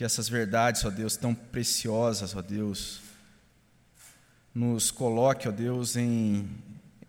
Que 0.00 0.04
essas 0.04 0.30
verdades, 0.30 0.82
ó 0.86 0.88
Deus, 0.88 1.14
tão 1.14 1.34
preciosas, 1.34 2.34
ó 2.34 2.40
Deus, 2.40 3.02
nos 4.54 4.90
coloque, 4.90 5.46
ó 5.46 5.52
Deus, 5.52 5.94
em, 5.94 6.48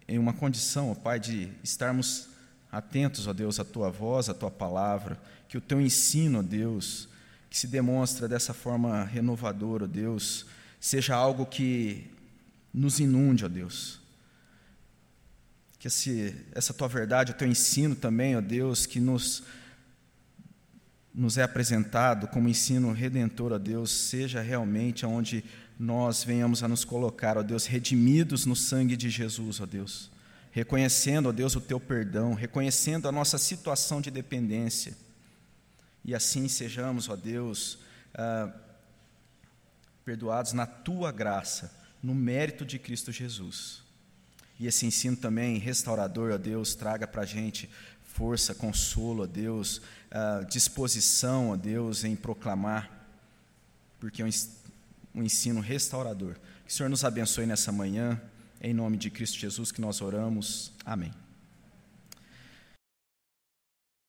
em 0.10 0.19
uma 0.19 0.34
condição, 0.34 0.91
ó 0.91 0.93
Pai, 0.93 1.17
de 1.17 1.49
estarmos 1.63 2.27
atentos, 2.69 3.27
ó 3.27 3.32
Deus, 3.32 3.62
à 3.62 3.63
tua 3.63 3.89
voz, 3.89 4.27
à 4.27 4.34
tua 4.34 4.51
palavra. 4.51 5.17
Que 5.47 5.58
o 5.58 5.62
teu 5.62 5.80
ensino, 5.80 6.39
ó 6.39 6.41
Deus, 6.41 7.08
que 7.49 7.58
se 7.58 7.65
demonstra 7.65 8.27
dessa 8.27 8.54
forma 8.54 9.06
renovadora, 9.06 9.85
ó 9.85 9.87
Deus, 9.87 10.46
seja 10.77 11.15
algo 11.15 11.46
que 11.46 12.12
nos 12.73 13.00
inunde, 13.00 13.46
ó 13.46 13.48
Deus 13.48 14.02
que 15.79 15.87
esse, 15.87 16.35
essa 16.52 16.73
tua 16.73 16.89
verdade, 16.89 17.31
o 17.31 17.35
teu 17.35 17.48
ensino 17.48 17.96
também, 17.96 18.35
ó 18.35 18.42
Deus, 18.42 18.85
que 18.85 19.00
nos, 19.00 19.44
nos 21.14 21.38
é 21.38 21.44
apresentado 21.44 22.28
como 22.28 22.48
ensino 22.48 22.92
redentor, 22.94 23.52
ó 23.52 23.58
Deus, 23.58 23.92
seja 23.92 24.42
realmente 24.42 25.06
onde 25.06 25.44
nós 25.78 26.24
venhamos 26.24 26.64
a 26.64 26.68
nos 26.68 26.86
colocar, 26.86 27.38
ó 27.38 27.44
Deus, 27.44 27.66
redimidos 27.66 28.46
no 28.46 28.56
sangue 28.56 28.96
de 28.96 29.10
Jesus, 29.10 29.60
ó 29.60 29.66
Deus, 29.66 30.10
reconhecendo, 30.52 31.30
ó 31.30 31.32
Deus, 31.32 31.56
o 31.56 31.62
teu 31.62 31.80
perdão, 31.80 32.34
reconhecendo 32.34 33.08
a 33.08 33.12
nossa 33.12 33.38
situação 33.38 34.00
de 34.00 34.10
dependência, 34.10 34.96
e 36.04 36.16
assim 36.16 36.48
sejamos, 36.48 37.10
ó 37.10 37.16
Deus, 37.16 37.80
ah, 38.14 38.52
perdoados 40.06 40.54
na 40.54 40.66
tua 40.66 41.12
graça, 41.12 41.72
no 42.02 42.16
mérito 42.16 42.66
de 42.66 42.80
Cristo 42.80 43.12
Jesus. 43.12 43.84
E 44.60 44.68
esse 44.68 44.86
ensino 44.86 45.16
também 45.16 45.58
restaurador, 45.58 46.32
ó 46.32 46.38
Deus, 46.38 46.76
traga 46.76 47.08
para 47.08 47.22
a 47.22 47.26
gente 47.26 47.70
força, 48.04 48.54
consolo, 48.54 49.24
ó 49.24 49.26
Deus, 49.26 49.82
uh, 50.12 50.46
disposição, 50.46 51.50
ó 51.50 51.56
Deus, 51.56 52.04
em 52.04 52.16
proclamar, 52.16 52.90
porque 54.00 54.22
é 54.22 54.26
um 55.16 55.24
ensino 55.24 55.60
restaurador. 55.60 56.36
Que 56.66 56.72
o 56.72 56.76
Senhor 56.76 56.90
nos 56.90 57.04
abençoe 57.04 57.46
nessa 57.46 57.72
manhã, 57.72 58.20
em 58.62 58.74
nome 58.74 58.98
de 58.98 59.10
Cristo 59.10 59.38
Jesus 59.38 59.72
que 59.72 59.82
nós 59.82 60.02
oramos. 60.02 60.72
Amém. 60.86 61.21